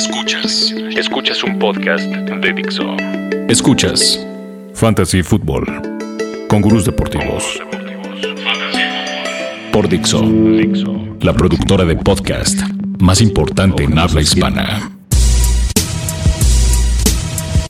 Escuchas. 0.00 0.74
Escuchas 0.96 1.44
un 1.44 1.58
podcast 1.58 2.04
de 2.06 2.52
Dixo. 2.54 2.96
Escuchas 3.50 4.26
Fantasy 4.72 5.22
Football 5.22 5.66
con 6.48 6.62
gurús 6.62 6.86
deportivos. 6.86 7.60
Por 9.70 9.90
Dixo, 9.90 10.24
la 11.20 11.34
productora 11.34 11.84
de 11.84 11.96
podcast 11.96 12.58
más 12.98 13.20
importante 13.20 13.84
en 13.84 13.98
habla 13.98 14.22
hispana. 14.22 14.90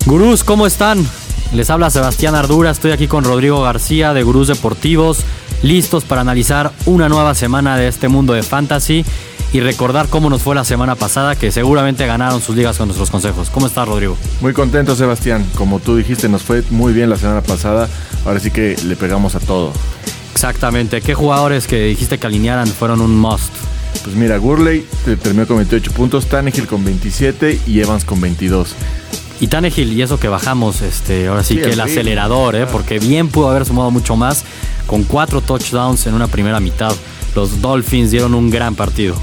Gurús, 0.06 0.44
¿cómo 0.44 0.68
están? 0.68 1.04
Les 1.52 1.68
habla 1.68 1.90
Sebastián 1.90 2.36
Ardura, 2.36 2.70
estoy 2.70 2.92
aquí 2.92 3.08
con 3.08 3.24
Rodrigo 3.24 3.60
García 3.60 4.14
de 4.14 4.22
Gurús 4.22 4.46
Deportivos, 4.46 5.24
listos 5.64 6.04
para 6.04 6.20
analizar 6.20 6.70
una 6.86 7.08
nueva 7.08 7.34
semana 7.34 7.76
de 7.76 7.88
este 7.88 8.06
mundo 8.06 8.34
de 8.34 8.44
fantasy 8.44 9.04
y 9.52 9.60
recordar 9.60 10.08
cómo 10.08 10.30
nos 10.30 10.42
fue 10.42 10.54
la 10.54 10.64
semana 10.64 10.94
pasada, 10.94 11.34
que 11.34 11.50
seguramente 11.50 12.06
ganaron 12.06 12.40
sus 12.40 12.56
ligas 12.56 12.78
con 12.78 12.88
nuestros 12.88 13.10
consejos. 13.10 13.50
¿Cómo 13.50 13.66
estás, 13.66 13.88
Rodrigo? 13.88 14.16
Muy 14.40 14.52
contento, 14.52 14.94
Sebastián. 14.94 15.44
Como 15.56 15.80
tú 15.80 15.96
dijiste, 15.96 16.28
nos 16.28 16.42
fue 16.42 16.62
muy 16.70 16.92
bien 16.92 17.10
la 17.10 17.16
semana 17.16 17.40
pasada. 17.40 17.88
Ahora 18.24 18.38
sí 18.38 18.50
que 18.50 18.76
le 18.84 18.96
pegamos 18.96 19.34
a 19.34 19.40
todo. 19.40 19.72
Exactamente. 20.32 21.00
¿Qué 21.00 21.14
jugadores 21.14 21.66
que 21.66 21.82
dijiste 21.84 22.18
que 22.18 22.26
alinearan 22.26 22.68
fueron 22.68 23.00
un 23.00 23.16
must? 23.16 23.52
Pues 24.04 24.14
mira, 24.14 24.38
Gurley 24.38 24.86
terminó 25.22 25.46
con 25.46 25.56
28 25.56 25.92
puntos, 25.92 26.26
Tannehill 26.26 26.66
con 26.66 26.84
27 26.84 27.60
y 27.66 27.80
Evans 27.80 28.04
con 28.04 28.20
22. 28.20 28.74
Y 29.40 29.48
Tannehill, 29.48 29.92
y 29.92 30.02
eso 30.02 30.20
que 30.20 30.28
bajamos, 30.28 30.82
este, 30.82 31.26
ahora 31.28 31.42
sí, 31.42 31.56
que 31.56 31.70
el, 31.70 31.80
acelerador, 31.80 32.56
¿eh? 32.56 32.66
porque 32.70 32.98
bien 32.98 33.28
pudo 33.28 33.50
haber 33.50 33.64
sumado 33.64 33.90
mucho 33.90 34.14
más 34.14 34.44
con 34.86 35.02
cuatro 35.04 35.40
touchdowns 35.40 36.06
en 36.06 36.14
una 36.14 36.28
primera 36.28 36.60
mitad. 36.60 36.94
Los 37.34 37.60
Dolphins 37.60 38.10
dieron 38.10 38.34
un 38.34 38.50
gran 38.50 38.74
partido. 38.74 39.16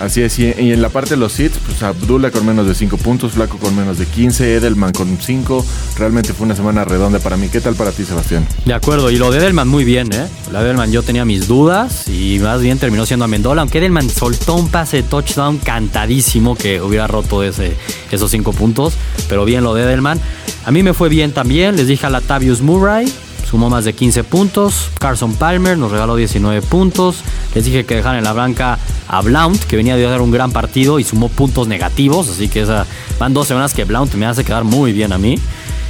Así 0.00 0.22
es, 0.22 0.38
y 0.38 0.52
en 0.52 0.80
la 0.80 0.90
parte 0.90 1.10
de 1.10 1.16
los 1.16 1.38
hits, 1.40 1.58
pues 1.58 1.82
Abdullah 1.82 2.30
con 2.30 2.46
menos 2.46 2.66
de 2.66 2.74
5 2.74 2.96
puntos, 2.98 3.32
Flaco 3.32 3.58
con 3.58 3.74
menos 3.74 3.98
de 3.98 4.06
15, 4.06 4.54
Edelman 4.54 4.92
con 4.92 5.18
5. 5.20 5.66
Realmente 5.98 6.32
fue 6.32 6.46
una 6.46 6.54
semana 6.54 6.84
redonda 6.84 7.18
para 7.18 7.36
mí. 7.36 7.48
¿Qué 7.48 7.60
tal 7.60 7.74
para 7.74 7.90
ti, 7.90 8.04
Sebastián? 8.04 8.46
De 8.64 8.74
acuerdo, 8.74 9.10
y 9.10 9.16
lo 9.16 9.32
de 9.32 9.38
Edelman 9.38 9.66
muy 9.66 9.84
bien, 9.84 10.12
¿eh? 10.12 10.26
La 10.52 10.60
de 10.60 10.66
Edelman 10.66 10.92
yo 10.92 11.02
tenía 11.02 11.24
mis 11.24 11.48
dudas 11.48 12.06
y 12.08 12.38
más 12.38 12.60
bien 12.60 12.78
terminó 12.78 13.06
siendo 13.06 13.24
Amendola, 13.24 13.62
aunque 13.62 13.78
Edelman 13.78 14.08
soltó 14.08 14.54
un 14.54 14.68
pase 14.68 14.98
de 14.98 15.02
touchdown 15.02 15.58
cantadísimo 15.58 16.54
que 16.56 16.80
hubiera 16.80 17.08
roto 17.08 17.42
ese, 17.42 17.76
esos 18.12 18.30
5 18.30 18.52
puntos, 18.52 18.94
pero 19.28 19.44
bien 19.44 19.64
lo 19.64 19.74
de 19.74 19.82
Edelman. 19.82 20.20
A 20.64 20.70
mí 20.70 20.82
me 20.82 20.94
fue 20.94 21.08
bien 21.08 21.32
también, 21.32 21.76
les 21.76 21.88
dije 21.88 22.06
a 22.06 22.10
Latavius 22.10 22.60
Murray, 22.60 23.12
sumó 23.48 23.70
más 23.70 23.84
de 23.84 23.94
15 23.94 24.24
puntos. 24.24 24.90
Carson 24.98 25.34
Palmer 25.34 25.78
nos 25.78 25.90
regaló 25.90 26.16
19 26.16 26.62
puntos. 26.62 27.22
Les 27.54 27.64
dije 27.64 27.84
que 27.84 27.96
dejaran 27.96 28.18
en 28.18 28.24
la 28.24 28.32
blanca 28.32 28.78
a 29.08 29.20
Blount, 29.22 29.62
que 29.64 29.76
venía 29.76 29.96
de 29.96 30.02
dar 30.02 30.20
un 30.20 30.30
gran 30.30 30.52
partido 30.52 30.98
y 30.98 31.04
sumó 31.04 31.28
puntos 31.28 31.66
negativos. 31.68 32.28
Así 32.28 32.48
que 32.48 32.62
esa, 32.62 32.86
van 33.18 33.32
dos 33.32 33.48
semanas 33.48 33.72
que 33.74 33.84
Blount 33.84 34.14
me 34.14 34.26
hace 34.26 34.44
quedar 34.44 34.64
muy 34.64 34.92
bien 34.92 35.12
a 35.12 35.18
mí. 35.18 35.36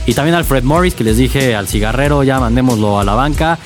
Y 0.07 0.15
también 0.15 0.35
Alfred 0.37 0.63
Morris, 0.63 0.95
que 0.95 1.05
les 1.05 1.17
dije 1.17 1.55
al 1.55 1.69
cigarrero, 1.69 2.23
ya 2.23 2.41
mandémoslo 2.41 2.99
a 2.99 3.05
la 3.05 3.15
banca. 3.15 3.59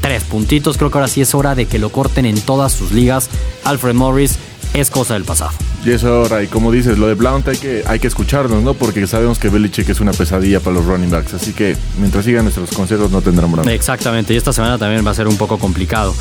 Tres 0.00 0.24
puntitos, 0.24 0.78
creo 0.78 0.90
que 0.90 0.98
ahora 0.98 1.08
sí 1.08 1.20
es 1.20 1.34
hora 1.34 1.54
de 1.54 1.66
que 1.66 1.78
lo 1.78 1.90
corten 1.90 2.26
en 2.26 2.40
todas 2.40 2.72
sus 2.72 2.92
ligas. 2.92 3.28
Alfred 3.64 3.94
Morris 3.94 4.38
es 4.74 4.90
cosa 4.90 5.14
del 5.14 5.24
pasado. 5.24 5.52
Y 5.86 5.92
eso 5.92 6.08
ahora, 6.08 6.42
y 6.42 6.48
como 6.48 6.72
dices, 6.72 6.98
lo 6.98 7.06
de 7.06 7.14
Blount 7.14 7.46
hay 7.46 7.58
que, 7.58 7.84
hay 7.86 8.00
que 8.00 8.08
escucharnos, 8.08 8.60
¿no? 8.64 8.74
Porque 8.74 9.06
sabemos 9.06 9.38
que 9.38 9.50
Belichick 9.50 9.88
es 9.88 10.00
una 10.00 10.10
pesadilla 10.10 10.58
para 10.58 10.74
los 10.74 10.84
running 10.84 11.10
backs. 11.10 11.34
Así 11.34 11.52
que 11.52 11.76
mientras 12.00 12.24
sigan 12.24 12.42
nuestros 12.42 12.72
consejos 12.72 13.12
no 13.12 13.22
tendrán 13.22 13.52
problema. 13.52 13.72
Exactamente, 13.72 14.34
y 14.34 14.36
esta 14.36 14.52
semana 14.52 14.78
también 14.78 15.06
va 15.06 15.12
a 15.12 15.14
ser 15.14 15.28
un 15.28 15.36
poco 15.36 15.58
complicado. 15.60 16.12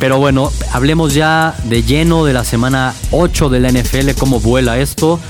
Pero 0.00 0.18
bueno, 0.18 0.50
hablemos 0.72 1.14
ya 1.14 1.54
de 1.66 1.84
lleno 1.84 2.24
de 2.24 2.32
la 2.32 2.42
semana 2.42 2.94
8 3.12 3.48
de 3.48 3.60
la 3.60 3.70
NFL, 3.70 4.10
cómo 4.18 4.40
vuela 4.40 4.76
esto. 4.80 5.20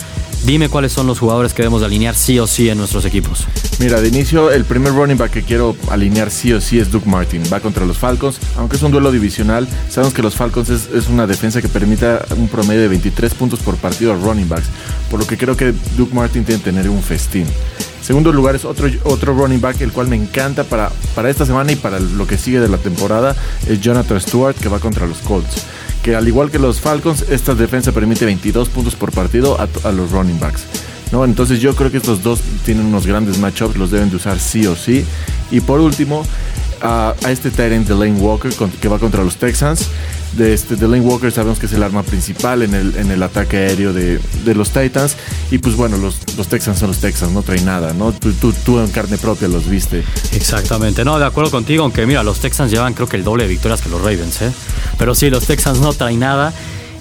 Dime 0.46 0.68
cuáles 0.68 0.92
son 0.92 1.08
los 1.08 1.18
jugadores 1.18 1.52
que 1.52 1.62
debemos 1.62 1.82
alinear 1.82 2.14
sí 2.14 2.38
o 2.38 2.46
sí 2.46 2.70
en 2.70 2.78
nuestros 2.78 3.04
equipos. 3.04 3.48
Mira, 3.80 4.00
de 4.00 4.06
inicio, 4.06 4.52
el 4.52 4.64
primer 4.64 4.92
running 4.92 5.18
back 5.18 5.32
que 5.32 5.42
quiero 5.42 5.74
alinear 5.90 6.30
sí 6.30 6.52
o 6.52 6.60
sí 6.60 6.78
es 6.78 6.92
Duke 6.92 7.10
Martin. 7.10 7.42
Va 7.52 7.58
contra 7.58 7.84
los 7.84 7.98
Falcons. 7.98 8.38
Aunque 8.56 8.76
es 8.76 8.82
un 8.84 8.92
duelo 8.92 9.10
divisional, 9.10 9.66
sabemos 9.88 10.14
que 10.14 10.22
los 10.22 10.36
Falcons 10.36 10.68
es, 10.70 11.08
una 11.08 11.26
defensa 11.26 11.60
que 11.60 11.68
permita 11.68 12.24
un 12.36 12.46
promedio 12.46 12.82
de 12.82 12.86
23 12.86 13.34
puntos 13.34 13.58
por 13.58 13.74
partido 13.74 14.12
a 14.12 14.16
running 14.16 14.48
backs. 14.48 14.68
Por 15.10 15.18
lo 15.18 15.26
que 15.26 15.36
creo 15.36 15.56
que 15.56 15.74
Duke 15.96 16.14
Martin 16.14 16.44
tiene 16.44 16.62
que 16.62 16.70
tener 16.70 16.88
un 16.88 17.02
festín. 17.02 17.46
Segundo 18.00 18.30
lugar 18.30 18.54
es 18.54 18.64
otro, 18.64 18.88
otro 19.02 19.34
running 19.34 19.60
back, 19.60 19.80
el 19.80 19.90
cual 19.90 20.06
me 20.06 20.14
encanta 20.14 20.62
para, 20.62 20.92
para 21.16 21.28
esta 21.28 21.44
semana 21.44 21.72
y 21.72 21.76
para 21.76 21.98
lo 21.98 22.24
que 22.24 22.38
sigue 22.38 22.60
de 22.60 22.68
la 22.68 22.78
temporada, 22.78 23.34
es 23.66 23.80
Jonathan 23.80 24.20
Stewart, 24.20 24.54
que 24.54 24.68
va 24.68 24.78
contra 24.78 25.08
los 25.08 25.18
Colts 25.18 25.66
que 26.06 26.14
al 26.14 26.28
igual 26.28 26.52
que 26.52 26.60
los 26.60 26.80
Falcons, 26.80 27.24
esta 27.30 27.56
defensa 27.56 27.90
permite 27.90 28.24
22 28.24 28.68
puntos 28.68 28.94
por 28.94 29.10
partido 29.10 29.58
a, 29.58 29.90
los 29.90 30.12
running 30.12 30.38
backs. 30.38 30.64
¿No? 31.12 31.24
Entonces 31.24 31.60
yo 31.60 31.74
creo 31.74 31.90
que 31.90 31.98
estos 31.98 32.22
dos 32.22 32.40
tienen 32.64 32.86
unos 32.86 33.06
grandes 33.06 33.38
matchups, 33.38 33.76
los 33.76 33.90
deben 33.90 34.10
de 34.10 34.16
usar 34.16 34.38
sí 34.38 34.66
o 34.66 34.76
sí. 34.76 35.04
Y 35.50 35.60
por 35.60 35.80
último, 35.80 36.24
a, 36.82 37.14
este 37.28 37.50
Tyrant 37.50 37.88
Lane 37.88 38.20
Walker 38.20 38.52
que 38.80 38.88
va 38.88 38.98
contra 38.98 39.24
los 39.24 39.36
Texans. 39.36 39.88
De 40.36 40.52
este 40.52 40.76
Lane 40.76 41.00
Walker 41.00 41.32
sabemos 41.32 41.58
que 41.58 41.64
es 41.64 41.72
el 41.72 41.82
arma 41.82 42.02
principal 42.02 42.62
en 42.62 42.74
el, 42.74 42.96
en 42.96 43.10
el 43.10 43.22
ataque 43.22 43.56
aéreo 43.56 43.92
de, 43.92 44.20
los 44.54 44.70
Titans. 44.70 45.16
Y 45.50 45.58
pues 45.58 45.76
bueno, 45.76 45.96
los, 45.96 46.18
los, 46.36 46.48
Texans 46.48 46.78
son 46.78 46.88
los 46.88 46.98
Texans, 46.98 47.32
no 47.32 47.42
traen 47.42 47.64
nada, 47.64 47.94
¿no? 47.94 48.12
Tú, 48.12 48.32
tú, 48.52 48.78
en 48.78 48.88
carne 48.88 49.16
propia 49.16 49.48
los 49.48 49.68
viste. 49.68 50.02
Exactamente, 50.32 51.04
no, 51.04 51.18
de 51.18 51.24
acuerdo 51.24 51.50
contigo, 51.50 51.84
aunque 51.84 52.04
mira, 52.06 52.22
los 52.22 52.40
Texans 52.40 52.70
llevan 52.70 52.92
creo 52.92 53.08
que 53.08 53.16
el 53.16 53.24
doble 53.24 53.44
de 53.44 53.50
victorias 53.50 53.80
que 53.80 53.88
los 53.88 54.00
Ravens, 54.00 54.42
¿eh? 54.42 54.52
Pero 54.98 55.14
sí, 55.14 55.30
los 55.30 55.46
Texans 55.46 55.80
no 55.80 55.92
traen 55.94 56.20
nada. 56.20 56.52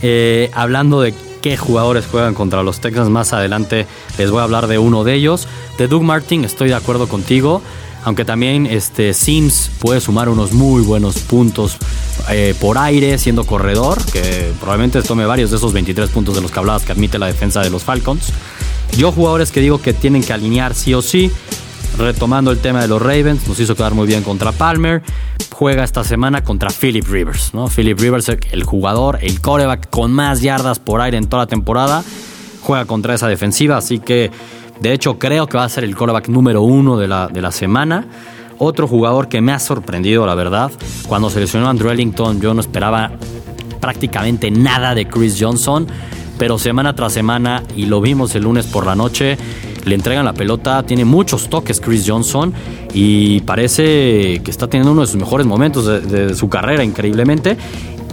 Eh, 0.01 0.51
hablando 0.53 1.01
de 1.01 1.13
qué 1.45 1.57
jugadores 1.57 2.07
juegan 2.07 2.33
contra 2.33 2.63
los 2.63 2.79
Texans 2.79 3.11
más 3.11 3.31
adelante, 3.31 3.85
les 4.17 4.31
voy 4.31 4.39
a 4.39 4.45
hablar 4.45 4.65
de 4.65 4.79
uno 4.79 5.03
de 5.03 5.13
ellos. 5.13 5.47
De 5.77 5.87
Doug 5.87 6.01
Martin, 6.01 6.43
estoy 6.43 6.69
de 6.69 6.73
acuerdo 6.73 7.07
contigo 7.07 7.61
aunque 8.03 8.23
también 8.23 8.67
este 8.67 9.15
Sims 9.15 9.71
puede 9.79 9.99
sumar 9.99 10.29
unos 10.29 10.53
muy 10.53 10.83
buenos 10.83 11.17
puntos 11.19 11.77
eh, 12.29 12.53
por 12.61 12.77
aire 12.77 13.17
siendo 13.17 13.45
corredor, 13.45 13.99
que 14.11 14.53
probablemente 14.59 15.01
tome 15.01 15.25
varios 15.25 15.49
de 15.49 15.57
esos 15.57 15.73
23 15.73 16.11
puntos 16.11 16.35
de 16.35 16.41
los 16.41 16.51
que 16.51 16.59
hablabas 16.59 16.83
que 16.83 16.91
admite 16.91 17.17
la 17.17 17.25
defensa 17.25 17.61
de 17.61 17.71
los 17.71 17.83
Falcons. 17.83 18.31
Yo 18.95 19.11
jugadores 19.11 19.51
que 19.51 19.59
digo 19.59 19.81
que 19.81 19.93
tienen 19.93 20.23
que 20.23 20.33
alinear 20.33 20.75
sí 20.75 20.93
o 20.93 21.01
sí, 21.01 21.31
retomando 21.97 22.51
el 22.51 22.59
tema 22.59 22.81
de 22.81 22.87
los 22.87 23.01
Ravens, 23.01 23.47
nos 23.47 23.59
hizo 23.59 23.75
quedar 23.75 23.93
muy 23.93 24.07
bien 24.07 24.23
contra 24.23 24.51
Palmer, 24.51 25.01
juega 25.51 25.83
esta 25.83 26.03
semana 26.03 26.43
contra 26.43 26.69
Philip 26.69 27.07
Rivers, 27.07 27.53
¿no? 27.53 27.67
Philip 27.67 27.99
Rivers, 27.99 28.29
el 28.29 28.63
jugador, 28.63 29.19
el 29.21 29.41
coreback 29.41 29.89
con 29.89 30.11
más 30.11 30.41
yardas 30.41 30.79
por 30.79 31.01
aire 31.01 31.17
en 31.17 31.27
toda 31.27 31.43
la 31.43 31.47
temporada, 31.47 32.03
juega 32.61 32.85
contra 32.85 33.13
esa 33.13 33.27
defensiva, 33.27 33.77
así 33.77 33.99
que 33.99 34.31
de 34.79 34.93
hecho, 34.93 35.17
creo 35.17 35.47
que 35.47 35.57
va 35.57 35.63
a 35.63 35.69
ser 35.69 35.83
el 35.83 35.95
quarterback 35.95 36.27
número 36.27 36.61
uno 36.61 36.97
de 36.97 37.07
la, 37.07 37.27
de 37.27 37.41
la 37.41 37.51
semana. 37.51 38.05
Otro 38.57 38.87
jugador 38.87 39.27
que 39.27 39.41
me 39.41 39.51
ha 39.51 39.59
sorprendido, 39.59 40.25
la 40.25 40.35
verdad, 40.35 40.71
cuando 41.07 41.29
seleccionó 41.29 41.67
a 41.67 41.69
Andrew 41.69 41.91
Ellington, 41.91 42.41
yo 42.41 42.53
no 42.53 42.61
esperaba 42.61 43.11
prácticamente 43.81 44.49
nada 44.51 44.95
de 44.95 45.07
Chris 45.07 45.37
Johnson, 45.39 45.87
pero 46.37 46.57
semana 46.57 46.95
tras 46.95 47.13
semana, 47.13 47.63
y 47.75 47.85
lo 47.85 48.01
vimos 48.01 48.35
el 48.35 48.43
lunes 48.43 48.65
por 48.65 48.85
la 48.85 48.95
noche, 48.95 49.37
le 49.85 49.95
entregan 49.95 50.25
la 50.25 50.33
pelota, 50.33 50.83
tiene 50.83 51.05
muchos 51.05 51.49
toques 51.49 51.79
Chris 51.79 52.03
Johnson 52.07 52.53
y 52.93 53.41
parece 53.41 54.41
que 54.43 54.51
está 54.51 54.67
teniendo 54.67 54.91
uno 54.91 55.01
de 55.01 55.07
sus 55.07 55.17
mejores 55.17 55.45
momentos 55.45 55.85
de 55.85 56.35
su 56.35 56.49
carrera 56.49 56.83
increíblemente. 56.83 57.57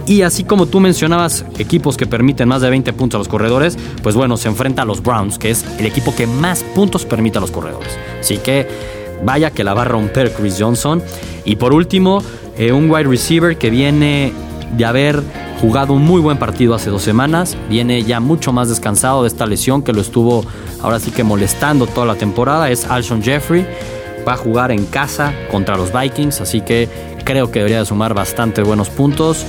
Y 0.05 0.23
así 0.23 0.43
como 0.43 0.65
tú 0.65 0.79
mencionabas 0.79 1.45
equipos 1.57 1.95
que 1.95 2.05
permiten 2.05 2.47
más 2.49 2.61
de 2.61 2.69
20 2.69 2.91
puntos 2.93 3.17
a 3.17 3.19
los 3.19 3.27
corredores, 3.29 3.77
pues 4.01 4.15
bueno, 4.15 4.35
se 4.35 4.49
enfrenta 4.49 4.81
a 4.81 4.85
los 4.85 5.01
Browns, 5.01 5.39
que 5.39 5.49
es 5.49 5.65
el 5.79 5.85
equipo 5.85 6.13
que 6.13 6.27
más 6.27 6.63
puntos 6.75 7.05
permite 7.05 7.37
a 7.37 7.41
los 7.41 7.51
corredores. 7.51 7.97
Así 8.19 8.37
que 8.37 8.67
vaya 9.23 9.51
que 9.51 9.63
la 9.63 9.73
va 9.73 9.83
a 9.83 9.85
romper 9.85 10.33
Chris 10.33 10.57
Johnson. 10.59 11.01
Y 11.45 11.55
por 11.55 11.73
último, 11.73 12.21
eh, 12.57 12.73
un 12.73 12.91
wide 12.91 13.05
receiver 13.05 13.57
que 13.57 13.69
viene 13.69 14.33
de 14.75 14.85
haber 14.85 15.23
jugado 15.63 15.93
un 15.93 16.03
muy 16.03 16.19
buen 16.19 16.37
partido 16.37 16.75
hace 16.75 16.89
dos 16.89 17.03
semanas, 17.03 17.55
viene 17.69 18.03
ya 18.03 18.19
mucho 18.19 18.51
más 18.51 18.67
descansado 18.67 19.21
de 19.21 19.29
esta 19.29 19.45
lesión 19.45 19.81
que 19.81 19.93
lo 19.93 20.01
estuvo 20.01 20.43
ahora 20.81 20.99
sí 20.99 21.09
que 21.09 21.23
molestando 21.23 21.87
toda 21.87 22.05
la 22.05 22.15
temporada, 22.15 22.69
es 22.69 22.85
Alshon 22.91 23.23
Jeffrey. 23.23 23.65
Va 24.27 24.33
a 24.33 24.35
jugar 24.35 24.73
en 24.73 24.85
casa 24.85 25.33
contra 25.49 25.77
los 25.77 25.93
Vikings, 25.93 26.41
así 26.41 26.59
que 26.59 26.89
creo 27.23 27.49
que 27.49 27.59
debería 27.59 27.79
de 27.79 27.85
sumar 27.85 28.13
bastante 28.13 28.61
buenos 28.61 28.89
puntos 28.89 29.45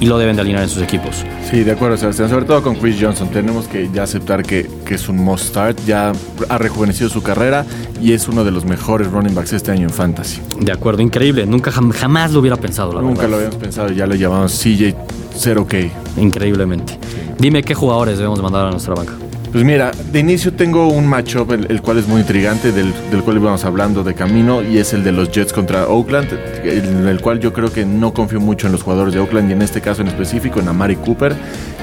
y 0.00 0.06
lo 0.06 0.18
deben 0.18 0.36
de 0.36 0.42
alinear 0.42 0.64
en 0.64 0.68
sus 0.68 0.82
equipos. 0.82 1.24
Sí, 1.50 1.62
de 1.64 1.72
acuerdo, 1.72 1.96
Sebastián. 1.96 2.28
Sobre 2.28 2.44
todo 2.44 2.62
con 2.62 2.76
Chris 2.76 2.96
Johnson. 3.00 3.28
Tenemos 3.28 3.68
que 3.68 3.88
ya 3.92 4.02
aceptar 4.02 4.42
que, 4.42 4.68
que 4.84 4.94
es 4.94 5.08
un 5.08 5.16
must 5.16 5.46
start. 5.46 5.78
Ya 5.86 6.12
ha 6.48 6.58
rejuvenecido 6.58 7.08
su 7.08 7.22
carrera 7.22 7.64
y 8.00 8.12
es 8.12 8.28
uno 8.28 8.44
de 8.44 8.50
los 8.50 8.64
mejores 8.64 9.10
running 9.10 9.34
backs 9.34 9.52
este 9.52 9.70
año 9.70 9.84
en 9.84 9.90
Fantasy. 9.90 10.40
De 10.58 10.72
acuerdo, 10.72 11.02
increíble. 11.02 11.46
Nunca 11.46 11.70
jamás 11.70 12.32
lo 12.32 12.40
hubiera 12.40 12.56
pensado, 12.56 12.92
la 12.92 13.00
Nunca 13.00 13.26
lo 13.28 13.36
habíamos 13.36 13.56
pensado. 13.56 13.90
Ya 13.90 14.06
lo 14.06 14.14
llamamos 14.14 14.52
CJ 14.52 14.94
0K. 15.34 15.90
Increíblemente. 16.16 16.98
Dime 17.38 17.62
qué 17.62 17.74
jugadores 17.74 18.18
debemos 18.18 18.42
mandar 18.42 18.66
a 18.66 18.70
nuestra 18.70 18.94
banca. 18.94 19.14
Pues 19.52 19.64
mira, 19.64 19.90
de 20.10 20.18
inicio 20.18 20.54
tengo 20.54 20.88
un 20.88 21.06
matchup 21.06 21.52
el, 21.52 21.82
cual 21.82 21.98
es 21.98 22.08
muy 22.08 22.22
intrigante, 22.22 22.72
del, 22.72 22.94
cual 23.22 23.36
íbamos 23.36 23.66
hablando 23.66 24.02
de 24.02 24.14
camino, 24.14 24.62
y 24.62 24.78
es 24.78 24.94
el 24.94 25.04
de 25.04 25.12
los 25.12 25.30
Jets 25.30 25.52
contra 25.52 25.88
Oakland, 25.88 26.32
en 26.64 27.06
el 27.06 27.20
cual 27.20 27.38
yo 27.38 27.52
creo 27.52 27.70
que 27.70 27.84
no 27.84 28.14
confío 28.14 28.40
mucho 28.40 28.66
en 28.66 28.72
los 28.72 28.82
jugadores 28.82 29.12
de 29.12 29.20
Oakland, 29.20 29.50
y 29.50 29.52
en 29.52 29.60
este 29.60 29.82
caso 29.82 30.00
en 30.00 30.08
específico 30.08 30.60
en 30.60 30.68
Amari 30.68 30.96
Cooper, 30.96 31.36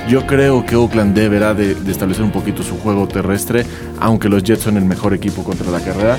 Yo 0.09 0.25
creo 0.25 0.65
que 0.65 0.75
Oakland 0.75 1.15
deberá 1.15 1.53
de, 1.53 1.75
de 1.75 1.91
establecer 1.91 2.23
un 2.23 2.31
poquito 2.31 2.63
su 2.63 2.75
juego 2.79 3.07
terrestre, 3.07 3.63
aunque 3.99 4.29
los 4.29 4.41
Jets 4.41 4.63
son 4.63 4.77
el 4.77 4.85
mejor 4.85 5.13
equipo 5.13 5.43
contra 5.43 5.69
la 5.69 5.79
carrera 5.79 6.17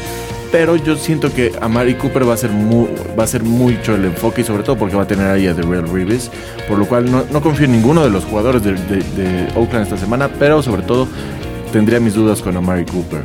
pero 0.50 0.76
yo 0.76 0.97
siento 0.97 1.32
que 1.32 1.52
a 1.61 1.69
Mari 1.69 1.94
Cooper 1.94 2.29
va 2.29 2.35
a 2.35 2.37
ser 2.37 2.50
muy, 2.50 2.88
va 3.19 3.25
a 3.25 3.26
ser 3.26 3.43
mucho 3.43 3.94
el 3.94 4.05
enfoque 4.05 4.41
y 4.41 4.44
sobre 4.44 4.62
todo 4.62 4.76
porque 4.76 4.97
va 4.97 5.02
a 5.02 5.06
tener 5.06 5.26
ahí 5.26 5.47
a 5.47 5.52
Real 5.55 5.88
Reeves, 5.88 6.31
por 6.69 6.79
lo 6.79 6.87
cual 6.87 7.11
no, 7.11 7.25
no, 7.31 7.41
confío 7.41 7.67
en 7.67 7.73
ninguno 7.73 8.02
de 8.02 8.11
los 8.11 8.25
jugadores 8.25 8.62
de, 8.62 9.49
Oakland 9.55 9.85
esta 9.85 9.97
semana, 9.97 10.29
pero 10.38 10.62
sobre 10.62 10.82
todo 10.82 11.08
tendría 11.73 12.00
mis 12.00 12.14
dudas 12.14 12.43
con 12.43 12.56
Amari 12.56 12.85
Cooper. 12.85 13.23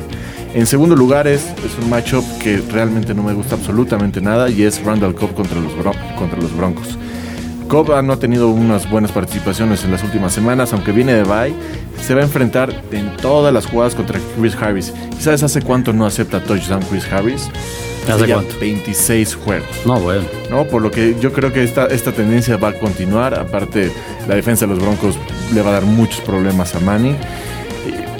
En 0.54 0.66
segundo 0.66 0.96
lugar 0.96 1.26
es, 1.26 1.44
es 1.64 1.76
un 1.82 1.90
matchup 1.90 2.24
que 2.38 2.62
realmente 2.72 3.12
no 3.12 3.22
me 3.22 3.34
gusta 3.34 3.56
absolutamente 3.56 4.20
nada 4.20 4.48
y 4.48 4.62
es 4.62 4.82
Randall 4.82 5.14
Cobb 5.14 5.34
contra 5.34 5.60
los, 5.60 5.72
contra 6.16 6.38
los 6.40 6.56
Broncos. 6.56 6.96
Cobb 7.68 8.02
no 8.02 8.12
ha 8.12 8.18
tenido 8.18 8.48
unas 8.48 8.88
buenas 8.88 9.12
participaciones 9.12 9.84
en 9.84 9.90
las 9.90 10.02
últimas 10.02 10.32
semanas, 10.32 10.72
aunque 10.72 10.92
viene 10.92 11.14
de 11.14 11.24
bye, 11.24 11.54
se 12.00 12.14
va 12.14 12.20
a 12.20 12.24
enfrentar 12.24 12.82
en 12.92 13.16
todas 13.16 13.52
las 13.52 13.66
jugadas 13.66 13.94
contra 13.94 14.20
Chris 14.38 14.54
Harris. 14.54 14.92
¿Y 15.18 15.22
sabes 15.22 15.42
hace 15.42 15.62
cuánto 15.62 15.92
no 15.92 16.06
acepta 16.06 16.42
touchdown 16.42 16.82
Chris 16.88 17.10
Harris? 17.12 17.50
¿Hace 18.08 18.32
cuánto? 18.32 18.54
26 18.60 19.34
juegos. 19.34 19.68
No, 19.84 19.98
bueno. 19.98 20.22
No, 20.50 20.64
por 20.64 20.80
lo 20.80 20.90
que 20.90 21.16
yo 21.20 21.32
creo 21.32 21.52
que 21.52 21.64
esta, 21.64 21.86
esta 21.86 22.12
tendencia 22.12 22.56
va 22.56 22.68
a 22.68 22.72
continuar. 22.74 23.34
Aparte, 23.34 23.90
la 24.28 24.36
defensa 24.36 24.66
de 24.66 24.74
los 24.74 24.82
Broncos 24.82 25.18
le 25.52 25.60
va 25.62 25.70
a 25.70 25.72
dar 25.72 25.84
muchos 25.84 26.20
problemas 26.20 26.74
a 26.76 26.80
Manning. 26.80 27.16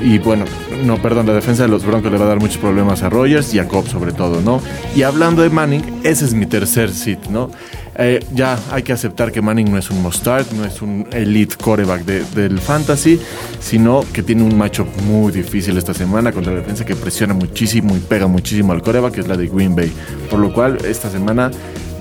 Y, 0.02 0.18
bueno, 0.18 0.44
no, 0.84 1.00
perdón, 1.00 1.26
la 1.26 1.34
defensa 1.34 1.62
de 1.62 1.68
los 1.68 1.84
Broncos 1.84 2.12
le 2.12 2.18
va 2.18 2.26
a 2.26 2.28
dar 2.28 2.40
muchos 2.40 2.58
problemas 2.58 3.02
a 3.02 3.08
Rogers 3.08 3.54
y 3.54 3.58
a 3.58 3.66
Cobb 3.66 3.88
sobre 3.88 4.12
todo, 4.12 4.40
¿no? 4.40 4.60
Y 4.94 5.02
hablando 5.02 5.42
de 5.42 5.50
Manning, 5.50 6.00
ese 6.04 6.24
es 6.24 6.34
mi 6.34 6.46
tercer 6.46 6.90
sit, 6.90 7.26
¿no? 7.26 7.50
Eh, 7.98 8.24
ya 8.34 8.58
hay 8.72 8.82
que 8.82 8.92
aceptar 8.92 9.32
que 9.32 9.40
Manning 9.40 9.70
no 9.70 9.78
es 9.78 9.90
un 9.90 10.02
must-start, 10.02 10.52
no 10.52 10.66
es 10.66 10.82
un 10.82 11.06
elite 11.12 11.56
coreback 11.56 12.04
de, 12.04 12.24
del 12.24 12.58
fantasy, 12.58 13.18
sino 13.58 14.04
que 14.12 14.22
tiene 14.22 14.42
un 14.42 14.56
matchup 14.56 14.86
muy 15.02 15.32
difícil 15.32 15.78
esta 15.78 15.94
semana 15.94 16.30
contra 16.30 16.52
la 16.52 16.60
defensa 16.60 16.84
que 16.84 16.94
presiona 16.94 17.32
muchísimo 17.32 17.96
y 17.96 18.00
pega 18.00 18.26
muchísimo 18.26 18.72
al 18.72 18.82
coreback, 18.82 19.14
que 19.14 19.20
es 19.22 19.28
la 19.28 19.36
de 19.36 19.46
Green 19.48 19.74
Bay. 19.74 19.90
Por 20.30 20.40
lo 20.40 20.52
cual, 20.52 20.76
esta 20.84 21.08
semana 21.08 21.50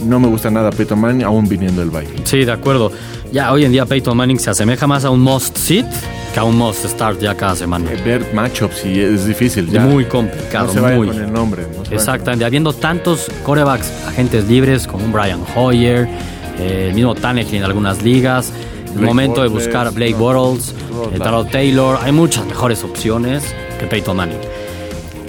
no 0.06 0.20
me 0.20 0.28
gusta 0.28 0.50
nada 0.50 0.72
Peyton 0.72 1.00
Manning, 1.00 1.24
aún 1.24 1.48
viniendo 1.48 1.82
del 1.82 1.90
Bay. 1.90 2.08
Sí, 2.24 2.46
de 2.46 2.52
acuerdo. 2.52 2.92
Ya 3.32 3.52
hoy 3.52 3.66
en 3.66 3.72
día 3.72 3.86
Peyton 3.86 4.16
Manning 4.16 4.40
se 4.40 4.50
asemeja 4.50 4.88
más 4.88 5.04
a 5.06 5.10
un 5.10 5.22
must-sit 5.22 5.86
que 6.34 6.40
a 6.40 6.44
un 6.44 6.58
must-start 6.58 7.20
ya 7.20 7.36
cada 7.36 7.56
semana. 7.56 7.90
Ver 8.04 8.34
matchups 8.34 8.86
y 8.86 9.00
es 9.00 9.26
difícil. 9.26 9.70
Ya. 9.70 9.82
Muy 9.82 10.06
complicado. 10.06 10.68
No 10.68 10.74
se 10.74 10.96
muy. 10.96 11.08
con 11.08 11.22
el 11.22 11.34
nombre. 11.34 11.64
No 11.76 11.84
Exactamente. 11.96 12.46
Habiendo 12.46 12.74
tantos 12.74 13.28
corebacks, 13.44 13.92
agentes 14.08 14.48
libres 14.48 14.88
como 14.88 15.06
un 15.06 15.12
Brian 15.12 15.42
Hoyer, 15.56 16.08
eh, 16.60 16.88
el 16.90 16.96
mismo 16.96 17.16
Tannehill 17.16 17.56
en 17.56 17.64
algunas 17.64 18.04
ligas. 18.04 18.52
El 18.88 19.02
Blake 19.02 19.06
momento 19.06 19.42
de 19.42 19.50
buscar 19.50 19.88
a 19.88 19.90
Blake 19.90 20.16
no, 20.16 20.56
eh. 21.14 21.20
Taro 21.20 21.44
Taylor. 21.46 22.00
Hay 22.02 22.12
muchas 22.12 22.46
mejores 22.46 22.84
opciones 22.84 23.44
que 23.80 23.88
Peyton 23.88 24.16
Manning. 24.16 24.40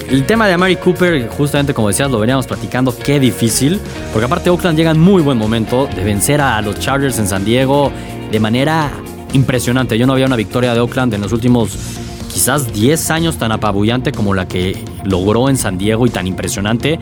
El 0.08 0.24
tema 0.24 0.46
de 0.46 0.52
Amari 0.52 0.76
Cooper, 0.76 1.28
justamente 1.28 1.74
como 1.74 1.88
decías, 1.88 2.10
lo 2.10 2.20
veníamos 2.20 2.46
platicando, 2.46 2.96
qué 2.96 3.18
difícil, 3.18 3.80
porque 4.12 4.26
aparte 4.26 4.50
Oakland 4.50 4.78
llega 4.78 4.92
en 4.92 5.00
muy 5.00 5.20
buen 5.20 5.36
momento 5.36 5.88
de 5.88 6.04
vencer 6.04 6.40
a 6.40 6.62
los 6.62 6.78
Chargers 6.78 7.18
en 7.18 7.26
San 7.26 7.44
Diego 7.44 7.90
de 8.30 8.38
manera 8.38 8.92
impresionante. 9.32 9.98
Yo 9.98 10.06
no 10.06 10.12
había 10.12 10.26
una 10.26 10.36
victoria 10.36 10.74
de 10.74 10.80
Oakland 10.80 11.14
en 11.14 11.22
los 11.22 11.32
últimos 11.32 11.76
quizás 12.32 12.72
10 12.72 13.10
años 13.10 13.36
tan 13.36 13.50
apabullante 13.50 14.12
como 14.12 14.32
la 14.32 14.46
que 14.46 14.76
logró 15.04 15.48
en 15.48 15.56
San 15.56 15.76
Diego 15.76 16.06
y 16.06 16.10
tan 16.10 16.28
impresionante 16.28 17.00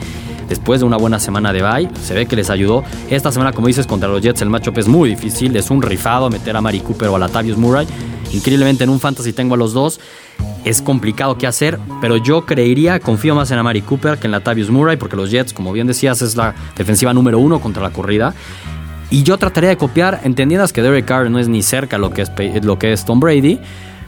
después 0.49 0.81
de 0.81 0.87
una 0.87 0.97
buena 0.97 1.19
semana 1.19 1.53
de 1.53 1.63
bye. 1.63 1.91
Se 2.03 2.15
ve 2.15 2.25
que 2.25 2.37
les 2.37 2.49
ayudó. 2.49 2.85
Esta 3.11 3.33
semana, 3.33 3.53
como 3.53 3.67
dices, 3.67 3.87
contra 3.87 4.09
los 4.09 4.23
Jets 4.23 4.41
el 4.43 4.49
matchup 4.49 4.79
es 4.79 4.89
muy 4.89 5.11
difícil. 5.11 5.55
Es 5.57 5.71
un 5.71 5.83
rifado 5.83 6.31
meter 6.31 6.57
a 6.57 6.61
Mari 6.61 6.81
Cooper 6.81 7.09
o 7.09 7.17
a 7.17 7.19
Latavius 7.19 7.59
Murray. 7.59 7.87
Increíblemente 8.33 8.85
en 8.85 8.91
un 8.91 9.01
fantasy 9.01 9.33
tengo 9.33 9.55
a 9.55 9.59
los 9.59 9.73
dos. 9.73 10.01
Es 10.65 10.83
complicado 10.83 11.37
qué 11.39 11.47
hacer, 11.47 11.79
pero 12.01 12.17
yo 12.17 12.47
creería, 12.47 12.99
confío 13.01 13.35
más 13.35 13.51
en 13.51 13.59
Amari 13.59 13.83
Cooper 13.83 14.19
que 14.19 14.27
en 14.27 14.33
Latavius 14.33 14.71
Murray, 14.71 14.97
porque 14.97 15.17
los 15.17 15.31
Jets, 15.31 15.53
como 15.53 15.73
bien 15.73 15.87
decías, 15.87 16.23
es 16.23 16.37
la 16.37 16.55
defensiva 16.77 17.13
número 17.13 17.39
uno 17.39 17.61
contra 17.61 17.83
la 17.83 17.91
corrida. 17.91 18.35
Y 19.11 19.23
yo 19.23 19.39
trataría 19.39 19.69
de 19.69 19.77
copiar, 19.77 20.21
entendidas 20.25 20.73
que 20.73 20.83
Derek 20.83 21.05
Carr 21.05 21.31
no 21.31 21.39
es 21.39 21.49
ni 21.49 21.63
cerca 21.63 21.99
lo 21.99 22.11
que 22.11 22.23
es, 22.23 22.31
lo 22.65 22.79
que 22.79 22.93
es 22.93 23.05
Tom 23.05 23.21
Brady, 23.21 23.61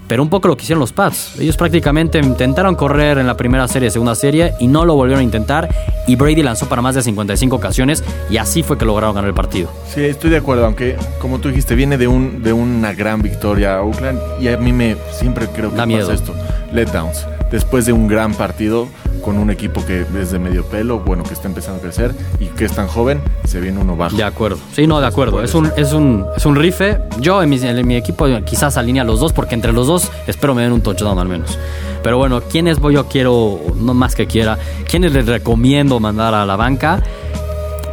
pero 0.08 0.23
un 0.23 0.29
poco 0.31 0.49
lo 0.49 0.56
que 0.56 0.62
hicieron 0.62 0.81
los 0.81 0.93
Pats. 0.93 1.38
Ellos 1.38 1.56
prácticamente 1.56 2.19
intentaron 2.19 2.75
correr 2.75 3.19
en 3.19 3.26
la 3.26 3.37
primera 3.37 3.67
serie, 3.69 3.91
segunda 3.91 4.14
serie, 4.14 4.55
y 4.61 4.67
no 4.67 4.85
lo 4.85 4.94
volvieron 4.94 5.20
a 5.20 5.25
intentar. 5.25 5.69
Y 6.06 6.17
Brady 6.17 6.43
lanzó 6.43 6.67
para 6.69 6.82
más 6.82 6.94
de 6.94 7.03
55 7.03 7.56
ocasiones, 7.56 8.05
y 8.31 8.37
así 8.37 8.62
fue 8.62 8.79
que 8.79 8.85
lograron 8.85 9.14
ganar 9.14 9.29
el 9.29 9.35
partido. 9.35 9.70
Sí, 9.93 10.05
estoy 10.05 10.31
de 10.31 10.37
acuerdo, 10.38 10.64
aunque 10.67 10.97
como 11.20 11.38
tú 11.41 11.49
dijiste, 11.49 11.75
viene 11.75 11.99
de, 11.99 12.06
un, 12.06 12.43
de 12.43 12.53
una 12.53 12.93
gran 12.93 13.23
victoria 13.23 13.76
a 13.79 13.82
Oakland, 13.82 14.20
y 14.41 14.49
a 14.49 14.56
mí 14.56 14.73
me 14.73 14.97
siempre 15.12 15.47
creo 15.49 15.70
que 15.70 15.76
Da 15.76 15.82
pasa 15.82 15.87
miedo. 15.87 16.12
esto. 16.12 16.35
Letdowns. 16.73 17.26
Después 17.50 17.87
de 17.87 17.93
un 17.93 18.09
gran 18.09 18.35
partido 18.35 18.88
con 19.26 19.38
un 19.38 19.50
equipo 19.50 19.84
que 19.84 20.06
es 20.20 20.31
de 20.31 20.38
medio 20.38 20.64
pelo, 20.64 21.00
bueno, 21.00 21.25
que 21.25 21.34
está 21.34 21.49
empezando 21.49 21.81
a 21.81 21.82
crecer 21.82 22.14
y 22.38 22.46
que 22.46 22.64
es 22.64 22.70
tan 22.70 22.87
joven, 22.87 23.20
se 23.44 23.58
viene 23.58 23.81
uno 23.81 23.96
bajo. 23.96 24.17
De 24.17 24.23
acuerdo. 24.23 24.56
Sí, 24.73 24.87
no, 24.87 25.00
de 25.00 25.06
acuerdo. 25.08 25.43
Es 25.43 25.52
un, 25.52 25.69
es 25.76 25.93
un, 25.93 26.25
es 26.37 26.46
un 26.46 26.55
rife. 26.55 27.00
Yo 27.19 27.43
en 27.43 27.50
mi, 27.50 27.96
equipo 27.96 28.26
quizás 28.44 28.76
alinea 28.76 29.02
los 29.02 29.19
dos, 29.19 29.32
porque 29.32 29.56
entre 29.56 29.73
los 29.73 29.88
dos 29.88 30.12
espero 30.28 30.55
me 30.55 30.62
den 30.62 30.70
un 30.70 30.81
touchdown 30.81 31.19
al 31.19 31.26
menos. 31.26 31.58
Pero 32.05 32.19
bueno, 32.19 32.40
¿quiénes 32.40 32.78
voy 32.78 32.94
yo 32.94 33.08
quiero, 33.08 33.58
no 33.75 33.94
más 33.94 34.14
que 34.14 34.28
quiera, 34.28 34.58
quiénes 34.88 35.12
les 35.12 35.26
recomiendo 35.26 35.99
mandar 35.99 36.32
a 36.32 36.46
la 36.46 36.55
banca? 36.55 37.02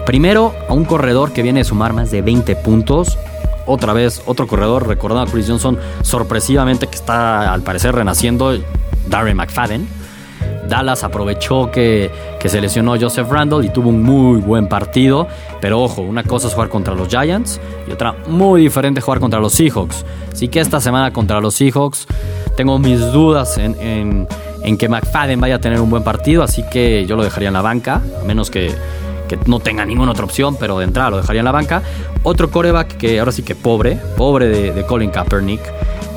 Primero, 0.06 0.54
a 0.70 0.74
un 0.74 0.86
corredor 0.86 1.34
que 1.34 1.42
viene 1.42 1.62
a 1.62 1.64
sumar 1.64 1.94
más 1.94 2.12
de 2.12 2.22
20 2.22 2.58
puntos. 2.58 3.18
Otra 3.66 3.94
vez, 3.94 4.22
otro 4.28 4.46
corredor, 4.46 4.88
recordando 4.88 5.28
a 5.28 5.34
Chris 5.34 5.48
Johnson, 5.48 5.80
sorpresivamente 6.04 6.86
que 6.86 6.96
está 6.96 7.52
al 7.52 7.64
parecer 7.64 7.96
renaciendo, 7.96 8.56
Darren 9.10 9.36
McFadden. 9.36 10.03
Dallas 10.74 11.04
aprovechó 11.04 11.70
que, 11.70 12.10
se 12.44 12.60
lesionó 12.60 13.00
Joseph 13.00 13.30
Randall 13.30 13.64
y 13.64 13.70
tuvo 13.70 13.90
un 13.90 14.02
muy 14.02 14.42
buen 14.42 14.68
partido. 14.68 15.28
Pero 15.62 15.80
ojo, 15.80 16.02
una 16.02 16.24
cosa 16.24 16.48
es 16.48 16.56
jugar 16.56 16.70
contra 16.70 16.96
los 16.96 17.10
Giants 17.10 17.62
y 17.88 17.92
otra 17.92 18.16
muy 18.28 18.62
diferente 18.62 19.00
jugar 19.00 19.20
contra 19.20 19.40
los 19.40 19.54
Seahawks. 19.54 20.04
Así 20.32 20.48
que 20.48 20.60
esta 20.60 20.82
semana 20.82 21.14
contra 21.14 21.40
los 21.40 21.54
Seahawks 21.54 22.08
tengo 22.58 22.80
mis 22.80 23.00
dudas 23.12 23.60
en, 23.60 24.28
que 24.80 24.90
McFadden 24.90 25.40
vaya 25.40 25.56
a 25.56 25.60
tener 25.60 25.80
un 25.80 25.92
buen 25.92 26.04
partido. 26.04 26.42
Así 26.42 26.64
que 26.64 27.06
yo 27.06 27.16
lo 27.18 27.24
dejaría 27.24 27.50
en 27.50 27.54
la 27.54 27.62
banca, 27.62 28.02
a 28.20 28.24
menos 28.26 28.50
que, 28.50 28.74
que 29.28 29.38
no 29.46 29.60
tenga 29.60 29.86
ninguna 29.86 30.14
otra 30.14 30.26
opción, 30.26 30.58
pero 30.60 30.80
de 30.80 30.86
entrada 30.86 31.12
lo 31.12 31.18
dejaría 31.18 31.42
en 31.42 31.46
la 31.46 31.52
banca. 31.52 31.84
Otro 32.24 32.50
coreback 32.50 32.98
que 32.98 33.20
ahora 33.20 33.32
sí 33.32 33.44
que 33.44 33.54
pobre, 33.54 34.00
pobre 34.18 34.48
de, 34.48 34.74
de 34.74 34.86
Colin 34.88 35.12
Kaepernick, 35.12 35.62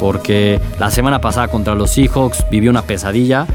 porque 0.01 0.59
la 0.79 0.91
semana 0.91 1.21
pasada 1.21 1.49
contra 1.49 1.75
los 1.75 1.91
Seahawks 1.91 2.47
vivió 2.51 2.71
una 2.71 2.81
pesadilla. 2.81 3.47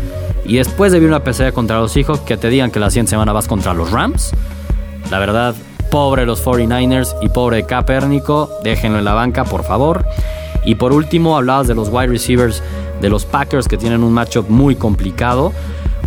Y 0.45 0.57
después 0.57 0.91
de 0.91 0.99
vivir 0.99 1.13
una 1.13 1.23
pesadilla 1.23 1.53
contra 1.53 1.79
los 1.79 1.91
Seahawks, 1.91 2.21
que 2.21 2.37
te 2.37 2.49
digan 2.49 2.71
que 2.71 2.79
la 2.79 2.89
siguiente 2.89 3.11
semana 3.11 3.31
vas 3.33 3.47
contra 3.47 3.73
los 3.73 3.91
Rams. 3.91 4.31
La 5.09 5.19
verdad, 5.19 5.55
pobre 5.91 6.25
los 6.25 6.43
49ers 6.43 7.15
y 7.21 7.29
pobre 7.29 7.63
Capernico, 7.65 8.49
déjenlo 8.63 8.99
en 8.99 9.05
la 9.05 9.13
banca, 9.13 9.43
por 9.43 9.63
favor. 9.63 10.05
Y 10.63 10.75
por 10.75 10.93
último, 10.93 11.37
hablabas 11.37 11.67
de 11.67 11.75
los 11.75 11.89
wide 11.89 12.07
receivers 12.07 12.63
de 13.01 13.09
los 13.09 13.25
Packers 13.25 13.67
que 13.67 13.77
tienen 13.77 14.03
un 14.03 14.13
matchup 14.13 14.49
muy 14.49 14.75
complicado. 14.75 15.51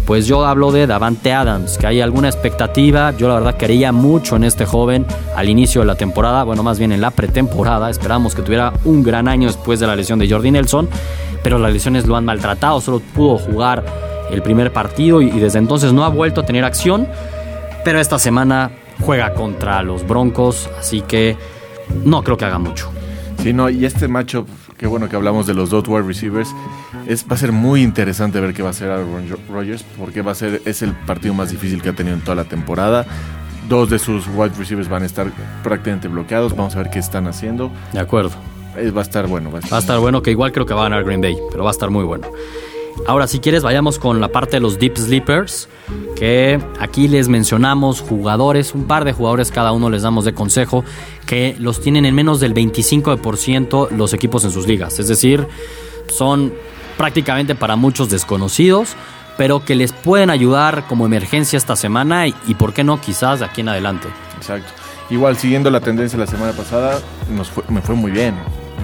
Pues 0.06 0.26
yo 0.26 0.44
hablo 0.44 0.70
de 0.70 0.86
Davante 0.86 1.32
Adams, 1.32 1.78
que 1.78 1.86
hay 1.86 2.00
alguna 2.00 2.28
expectativa. 2.28 3.12
Yo 3.16 3.28
la 3.28 3.34
verdad 3.34 3.56
quería 3.56 3.90
mucho 3.90 4.36
en 4.36 4.44
este 4.44 4.66
joven 4.66 5.06
al 5.34 5.48
inicio 5.48 5.80
de 5.80 5.86
la 5.86 5.94
temporada, 5.94 6.44
bueno, 6.44 6.62
más 6.62 6.78
bien 6.78 6.92
en 6.92 7.00
la 7.00 7.10
pretemporada. 7.10 7.88
Esperamos 7.88 8.34
que 8.34 8.42
tuviera 8.42 8.72
un 8.84 9.02
gran 9.02 9.28
año 9.28 9.48
después 9.48 9.80
de 9.80 9.86
la 9.86 9.96
lesión 9.96 10.18
de 10.18 10.28
Jordi 10.28 10.50
Nelson, 10.50 10.88
pero 11.42 11.58
las 11.58 11.72
lesiones 11.72 12.06
lo 12.06 12.16
han 12.16 12.24
maltratado, 12.24 12.80
solo 12.80 13.00
pudo 13.00 13.38
jugar 13.38 13.84
el 14.30 14.42
primer 14.42 14.72
partido 14.72 15.22
y, 15.22 15.26
y 15.26 15.40
desde 15.40 15.58
entonces 15.58 15.92
no 15.92 16.04
ha 16.04 16.08
vuelto 16.08 16.42
a 16.42 16.46
tener 16.46 16.64
acción. 16.64 17.06
Pero 17.84 18.00
esta 18.00 18.18
semana 18.18 18.70
juega 19.00 19.34
contra 19.34 19.82
los 19.82 20.06
Broncos, 20.06 20.68
así 20.78 21.02
que 21.02 21.36
no 22.04 22.22
creo 22.22 22.36
que 22.36 22.44
haga 22.44 22.58
mucho. 22.58 22.90
Sí, 23.42 23.52
no, 23.52 23.68
y 23.68 23.84
este 23.84 24.08
matchup, 24.08 24.48
qué 24.78 24.86
bueno 24.86 25.08
que 25.08 25.16
hablamos 25.16 25.46
de 25.46 25.52
los 25.52 25.68
dos 25.68 25.86
wide 25.86 26.02
receivers, 26.06 26.48
es, 27.06 27.26
va 27.30 27.34
a 27.34 27.38
ser 27.38 27.52
muy 27.52 27.82
interesante 27.82 28.40
ver 28.40 28.54
qué 28.54 28.62
va 28.62 28.68
a 28.68 28.70
hacer 28.70 28.90
Aaron 28.90 29.28
Rodgers, 29.52 29.84
porque 29.98 30.22
va 30.22 30.32
a 30.32 30.34
ser, 30.34 30.62
es 30.64 30.80
el 30.80 30.92
partido 30.92 31.34
más 31.34 31.50
difícil 31.50 31.82
que 31.82 31.90
ha 31.90 31.92
tenido 31.92 32.16
en 32.16 32.22
toda 32.22 32.36
la 32.36 32.44
temporada. 32.44 33.04
Dos 33.68 33.90
de 33.90 33.98
sus 33.98 34.26
wide 34.28 34.52
receivers 34.58 34.88
van 34.88 35.02
a 35.02 35.06
estar 35.06 35.26
prácticamente 35.62 36.08
bloqueados, 36.08 36.56
vamos 36.56 36.74
a 36.76 36.78
ver 36.78 36.90
qué 36.90 36.98
están 36.98 37.26
haciendo. 37.26 37.70
De 37.92 38.00
acuerdo. 38.00 38.32
Eh, 38.76 38.90
va 38.90 39.00
a 39.00 39.04
estar 39.04 39.26
bueno. 39.26 39.50
Va 39.50 39.58
a 39.58 39.60
estar, 39.60 39.72
Va 39.72 39.76
a 39.76 39.80
estar 39.80 39.98
bueno, 40.00 40.22
que 40.22 40.30
igual 40.30 40.52
creo 40.52 40.66
que 40.66 40.74
va 40.74 40.80
a 40.80 40.84
ganar 40.84 41.04
Green 41.04 41.20
Bay, 41.20 41.36
pero 41.50 41.64
va 41.64 41.70
a 41.70 41.72
estar 41.72 41.90
muy 41.90 42.04
bueno. 42.04 42.26
Ahora, 43.06 43.26
si 43.26 43.40
quieres, 43.40 43.62
vayamos 43.62 43.98
con 43.98 44.20
la 44.20 44.28
parte 44.28 44.56
de 44.56 44.60
los 44.60 44.78
Deep 44.78 44.96
Sleepers, 44.96 45.68
que 46.16 46.60
aquí 46.80 47.08
les 47.08 47.28
mencionamos 47.28 48.00
jugadores, 48.00 48.74
un 48.74 48.84
par 48.84 49.04
de 49.04 49.12
jugadores 49.12 49.50
cada 49.50 49.72
uno 49.72 49.90
les 49.90 50.02
damos 50.02 50.24
de 50.24 50.32
consejo, 50.32 50.84
que 51.26 51.54
los 51.58 51.80
tienen 51.80 52.06
en 52.06 52.14
menos 52.14 52.40
del 52.40 52.54
25% 52.54 53.90
los 53.90 54.14
equipos 54.14 54.44
en 54.44 54.50
sus 54.52 54.66
ligas. 54.66 54.98
Es 54.98 55.08
decir, 55.08 55.46
son 56.08 56.54
prácticamente 56.96 57.54
para 57.54 57.76
muchos 57.76 58.08
desconocidos, 58.08 58.96
pero 59.36 59.64
que 59.64 59.74
les 59.74 59.92
pueden 59.92 60.30
ayudar 60.30 60.86
como 60.88 61.06
emergencia 61.06 61.56
esta 61.56 61.76
semana 61.76 62.26
y, 62.26 62.54
por 62.58 62.72
qué 62.72 62.84
no, 62.84 63.00
quizás 63.00 63.40
de 63.40 63.46
aquí 63.46 63.60
en 63.60 63.68
adelante. 63.68 64.08
Exacto. 64.36 64.72
Igual, 65.10 65.36
siguiendo 65.36 65.70
la 65.70 65.80
tendencia 65.80 66.18
de 66.18 66.24
la 66.24 66.30
semana 66.30 66.52
pasada, 66.52 67.00
nos 67.30 67.50
me 67.68 67.82
fue 67.82 67.94
muy 67.94 68.10
bien. 68.10 68.34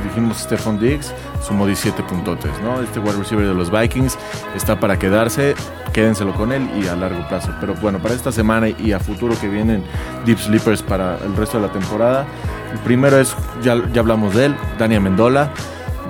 Dijimos 0.05 0.39
Stephon 0.39 0.79
Diggs, 0.79 1.13
sumó 1.47 1.67
17 1.67 2.03
puntotes, 2.05 2.53
¿no? 2.63 2.81
Este 2.81 2.99
wide 2.99 3.17
receiver 3.17 3.47
de 3.47 3.55
los 3.55 3.71
Vikings 3.71 4.19
está 4.55 4.79
para 4.79 4.99
quedarse, 4.99 5.55
quédenselo 5.93 6.35
con 6.35 6.53
él 6.53 6.69
y 6.81 6.87
a 6.89 6.97
largo 6.97 7.27
plazo. 7.29 7.53
Pero 7.61 7.75
bueno, 7.75 7.99
para 7.99 8.15
esta 8.15 8.33
semana 8.33 8.69
y 8.69 8.93
a 8.93 9.01
futuro 9.01 9.39
que 9.41 9.49
vienen 9.49 9.85
Deep 10.27 10.39
Sleepers 10.39 10.83
para 10.83 11.19
el 11.19 11.37
resto 11.37 11.61
de 11.61 11.67
la 11.67 11.73
temporada, 11.73 12.27
el 12.73 12.79
primero 12.81 13.19
es, 13.19 13.35
ya, 13.63 13.77
ya 13.93 14.01
hablamos 14.01 14.35
de 14.35 14.47
él, 14.47 14.57
Daniel 14.79 15.03
Mendola. 15.03 15.51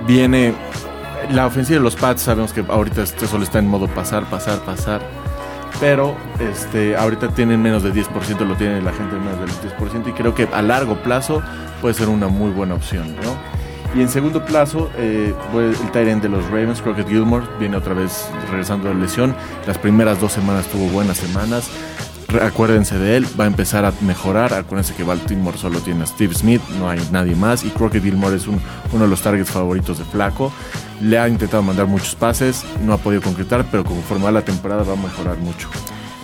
Viene 0.07 0.53
la 1.31 1.45
ofensiva 1.45 1.77
de 1.77 1.83
los 1.83 1.95
Pats, 1.95 2.21
sabemos 2.23 2.53
que 2.53 2.63
ahorita 2.67 3.03
este 3.03 3.27
solo 3.27 3.43
está 3.43 3.59
en 3.59 3.67
modo 3.67 3.87
pasar, 3.87 4.25
pasar, 4.25 4.59
pasar. 4.59 5.01
Pero 5.79 6.15
este, 6.39 6.95
ahorita 6.95 7.29
tienen 7.29 7.61
menos 7.61 7.81
del 7.81 7.93
10%, 7.93 8.45
lo 8.45 8.55
tiene 8.55 8.81
la 8.81 8.91
gente 8.91 9.15
menos 9.15 9.39
del 9.39 9.71
10%, 9.71 10.09
y 10.09 10.11
creo 10.13 10.35
que 10.35 10.47
a 10.53 10.61
largo 10.61 10.95
plazo 10.95 11.41
puede 11.81 11.95
ser 11.95 12.09
una 12.09 12.27
muy 12.27 12.51
buena 12.51 12.75
opción, 12.75 13.15
¿no? 13.15 13.50
Y 13.93 14.01
en 14.01 14.07
segundo 14.07 14.45
plazo, 14.45 14.89
eh, 14.95 15.33
el 15.53 15.91
Tyrant 15.91 16.23
de 16.23 16.29
los 16.29 16.45
Ravens, 16.45 16.81
Crockett 16.81 17.09
Gilmore, 17.09 17.45
viene 17.59 17.75
otra 17.75 17.93
vez 17.93 18.29
regresando 18.49 18.87
de 18.87 18.95
lesión. 18.95 19.35
Las 19.67 19.77
primeras 19.77 20.21
dos 20.21 20.31
semanas 20.31 20.65
tuvo 20.67 20.87
buenas 20.87 21.17
semanas. 21.17 21.69
Acuérdense 22.41 22.97
de 22.97 23.17
él, 23.17 23.27
va 23.37 23.43
a 23.43 23.47
empezar 23.47 23.83
a 23.83 23.91
mejorar. 23.99 24.53
Acuérdense 24.53 24.93
que 24.93 25.03
Baltimore 25.03 25.57
solo 25.57 25.79
tiene 25.79 26.03
a 26.03 26.07
Steve 26.07 26.33
Smith, 26.33 26.61
no 26.79 26.89
hay 26.89 26.99
nadie 27.11 27.35
más. 27.35 27.65
Y 27.65 27.69
Crockett 27.69 28.03
Gilmore 28.03 28.37
es 28.37 28.47
uno 28.47 28.61
de 28.93 29.07
los 29.07 29.21
targets 29.21 29.49
favoritos 29.49 29.97
de 29.99 30.05
Flaco. 30.05 30.53
Le 31.01 31.19
ha 31.19 31.27
intentado 31.27 31.61
mandar 31.61 31.87
muchos 31.87 32.15
pases, 32.15 32.63
no 32.85 32.93
ha 32.93 32.97
podido 32.97 33.21
concretar, 33.21 33.65
pero 33.69 33.83
conforme 33.83 34.23
va 34.23 34.31
la 34.31 34.43
temporada 34.43 34.83
va 34.83 34.93
a 34.93 34.95
mejorar 34.95 35.37
mucho. 35.39 35.67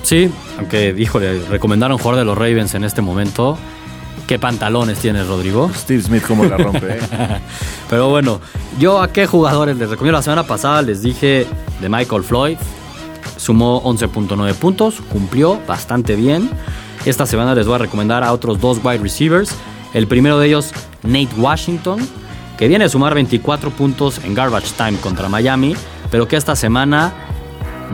Sí, 0.03 0.31
aunque, 0.57 0.95
híjole, 0.97 1.41
recomendaron 1.49 1.97
jugar 1.97 2.15
de 2.15 2.23
los 2.23 2.37
Ravens 2.37 2.73
en 2.75 2.85
este 2.85 3.01
momento. 3.01 3.57
¿Qué 4.27 4.37
pantalones 4.37 4.99
tiene 4.99 5.23
Rodrigo? 5.23 5.71
Steve 5.75 6.01
Smith 6.01 6.23
cómo 6.27 6.43
la 6.43 6.57
rompe. 6.57 6.97
¿eh? 6.97 6.99
Pero 7.89 8.09
bueno, 8.09 8.41
yo 8.77 9.01
a 9.01 9.07
qué 9.13 9.25
jugadores 9.25 9.77
les 9.77 9.89
recomiendo. 9.89 10.17
La 10.17 10.21
semana 10.21 10.43
pasada 10.43 10.81
les 10.81 11.01
dije 11.01 11.47
de 11.79 11.89
Michael 11.89 12.23
Floyd. 12.23 12.57
Sumó 13.37 13.81
11.9 13.83 14.53
puntos, 14.55 14.95
cumplió 15.09 15.59
bastante 15.65 16.17
bien. 16.17 16.49
Esta 17.05 17.25
semana 17.25 17.55
les 17.55 17.65
voy 17.67 17.75
a 17.75 17.77
recomendar 17.77 18.23
a 18.23 18.33
otros 18.33 18.59
dos 18.59 18.79
wide 18.83 18.97
receivers. 18.97 19.51
El 19.93 20.07
primero 20.07 20.37
de 20.39 20.47
ellos, 20.47 20.73
Nate 21.03 21.29
Washington, 21.37 21.99
que 22.57 22.67
viene 22.67 22.83
a 22.85 22.89
sumar 22.89 23.13
24 23.13 23.69
puntos 23.71 24.19
en 24.25 24.33
garbage 24.33 24.71
time 24.75 24.97
contra 24.97 25.29
Miami, 25.29 25.73
pero 26.11 26.27
que 26.27 26.35
esta 26.35 26.55
semana 26.57 27.13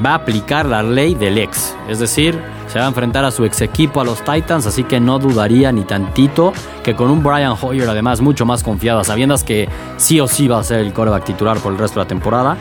va 0.04 0.12
a 0.12 0.16
aplicar 0.16 0.66
la 0.66 0.82
ley 0.82 1.14
del 1.14 1.38
ex. 1.38 1.76
Es 1.88 2.00
decir, 2.00 2.42
se 2.74 2.80
va 2.80 2.86
a 2.86 2.88
enfrentar 2.88 3.24
a 3.24 3.30
su 3.30 3.46
ex 3.46 3.62
equipo, 3.62 4.02
a 4.02 4.04
los 4.04 4.24
Titans, 4.24 4.66
así 4.66 4.84
que 4.84 5.00
no 5.00 5.20
dudaría 5.20 5.72
ni 5.72 5.84
tantito 5.84 6.54
que 6.84 6.96
con 6.96 7.12
un 7.12 7.22
Brian 7.22 7.56
Hoyer 7.62 7.88
además 7.88 8.20
mucho 8.20 8.48
más 8.48 8.64
confiado, 8.64 9.04
sabiendo 9.04 9.36
que 9.46 9.70
sí 9.98 10.20
o 10.20 10.28
sí 10.28 10.48
va 10.48 10.58
a 10.58 10.64
ser 10.64 10.80
el 10.80 10.92
coreback 10.92 11.24
titular 11.24 11.60
por 11.60 11.72
el 11.72 11.78
resto 11.78 12.00
de 12.00 12.06
la 12.06 12.08
temporada, 12.08 12.58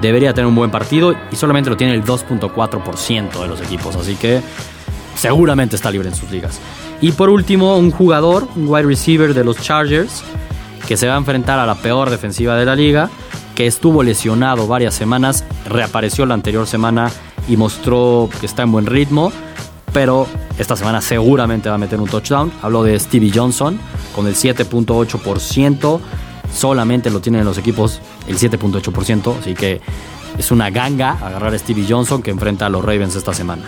debería 0.00 0.32
tener 0.34 0.46
un 0.46 0.54
buen 0.54 0.70
partido 0.70 1.16
y 1.32 1.34
solamente 1.34 1.68
lo 1.68 1.76
tiene 1.76 1.94
el 1.94 2.04
2.4% 2.04 3.42
de 3.42 3.48
los 3.48 3.60
equipos, 3.60 3.96
así 3.96 4.14
que 4.14 4.40
seguramente 5.16 5.74
está 5.74 5.90
libre 5.90 6.10
en 6.10 6.14
sus 6.14 6.30
ligas. 6.30 6.60
Y 7.00 7.10
por 7.10 7.28
último, 7.28 7.76
un 7.76 7.90
jugador, 7.90 8.46
un 8.54 8.68
wide 8.68 8.86
receiver 8.86 9.34
de 9.34 9.42
los 9.42 9.60
Chargers, 9.60 10.22
que 10.86 10.96
se 10.96 11.08
va 11.08 11.14
a 11.14 11.18
enfrentar 11.18 11.58
a 11.58 11.66
la 11.66 11.74
peor 11.74 12.08
defensiva 12.08 12.54
de 12.54 12.66
la 12.66 12.76
liga, 12.76 13.10
que 13.56 13.66
estuvo 13.66 14.04
lesionado 14.04 14.68
varias 14.68 14.94
semanas, 14.94 15.44
reapareció 15.68 16.24
la 16.24 16.34
anterior 16.34 16.68
semana 16.68 17.10
y 17.50 17.56
mostró 17.56 18.30
que 18.38 18.46
está 18.46 18.62
en 18.62 18.70
buen 18.70 18.86
ritmo, 18.86 19.32
pero 19.92 20.28
esta 20.56 20.76
semana 20.76 21.00
seguramente 21.00 21.68
va 21.68 21.74
a 21.74 21.78
meter 21.78 21.98
un 22.00 22.08
touchdown. 22.08 22.52
Hablo 22.62 22.84
de 22.84 22.98
Stevie 22.98 23.32
Johnson 23.34 23.78
con 24.14 24.28
el 24.28 24.36
7.8%, 24.36 26.00
solamente 26.54 27.10
lo 27.10 27.20
tienen 27.20 27.44
los 27.44 27.58
equipos 27.58 28.00
el 28.28 28.38
7.8%, 28.38 29.38
así 29.40 29.54
que 29.54 29.80
es 30.38 30.52
una 30.52 30.70
ganga 30.70 31.18
agarrar 31.20 31.52
a 31.52 31.58
Stevie 31.58 31.86
Johnson 31.88 32.22
que 32.22 32.30
enfrenta 32.30 32.66
a 32.66 32.68
los 32.68 32.84
Ravens 32.84 33.16
esta 33.16 33.34
semana. 33.34 33.64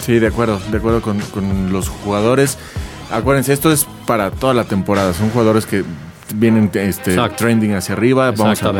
Sí, 0.00 0.18
de 0.18 0.28
acuerdo, 0.28 0.58
de 0.70 0.78
acuerdo 0.78 1.02
con, 1.02 1.20
con 1.20 1.70
los 1.70 1.90
jugadores. 1.90 2.56
Acuérdense, 3.10 3.52
esto 3.52 3.70
es 3.70 3.86
para 4.06 4.30
toda 4.30 4.54
la 4.54 4.64
temporada. 4.64 5.12
Son 5.12 5.28
jugadores 5.28 5.66
que 5.66 5.84
vienen 6.34 6.70
este, 6.74 7.16
trending 7.36 7.74
hacia 7.74 7.94
arriba. 7.94 8.30
Vamos 8.32 8.62
a, 8.62 8.72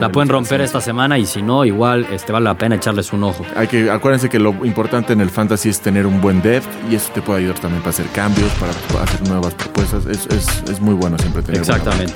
la 0.00 0.10
pueden 0.10 0.28
romper 0.28 0.60
esta 0.60 0.80
semana 0.80 1.18
y 1.18 1.26
si 1.26 1.42
no, 1.42 1.64
igual 1.64 2.06
este, 2.12 2.32
vale 2.32 2.44
la 2.44 2.54
pena 2.54 2.76
echarles 2.76 3.12
un 3.12 3.24
ojo. 3.24 3.44
Hay 3.56 3.66
que, 3.66 3.90
acuérdense 3.90 4.28
que 4.28 4.38
lo 4.38 4.50
importante 4.64 5.12
en 5.12 5.20
el 5.20 5.30
fantasy 5.30 5.68
es 5.68 5.80
tener 5.80 6.06
un 6.06 6.20
buen 6.20 6.42
depth 6.42 6.68
y 6.90 6.94
eso 6.94 7.10
te 7.12 7.22
puede 7.22 7.40
ayudar 7.40 7.58
también 7.58 7.82
para 7.82 7.90
hacer 7.90 8.06
cambios, 8.08 8.50
para 8.52 8.72
hacer 9.02 9.28
nuevas 9.28 9.54
propuestas. 9.54 10.06
Es, 10.06 10.26
es, 10.26 10.62
es 10.70 10.80
muy 10.80 10.94
bueno 10.94 11.18
siempre 11.18 11.42
tener 11.42 11.60
Exactamente. 11.60 12.14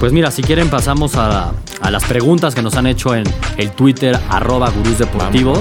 Pues 0.00 0.12
mira, 0.12 0.30
si 0.30 0.42
quieren 0.42 0.68
pasamos 0.68 1.16
a, 1.16 1.52
a, 1.80 1.90
las 1.90 2.04
preguntas 2.04 2.54
que 2.54 2.62
nos 2.62 2.74
han 2.76 2.86
hecho 2.86 3.14
en 3.14 3.24
el 3.56 3.70
Twitter 3.70 4.18
arroba 4.30 4.70
gurús 4.70 4.98
deportivos. 4.98 5.60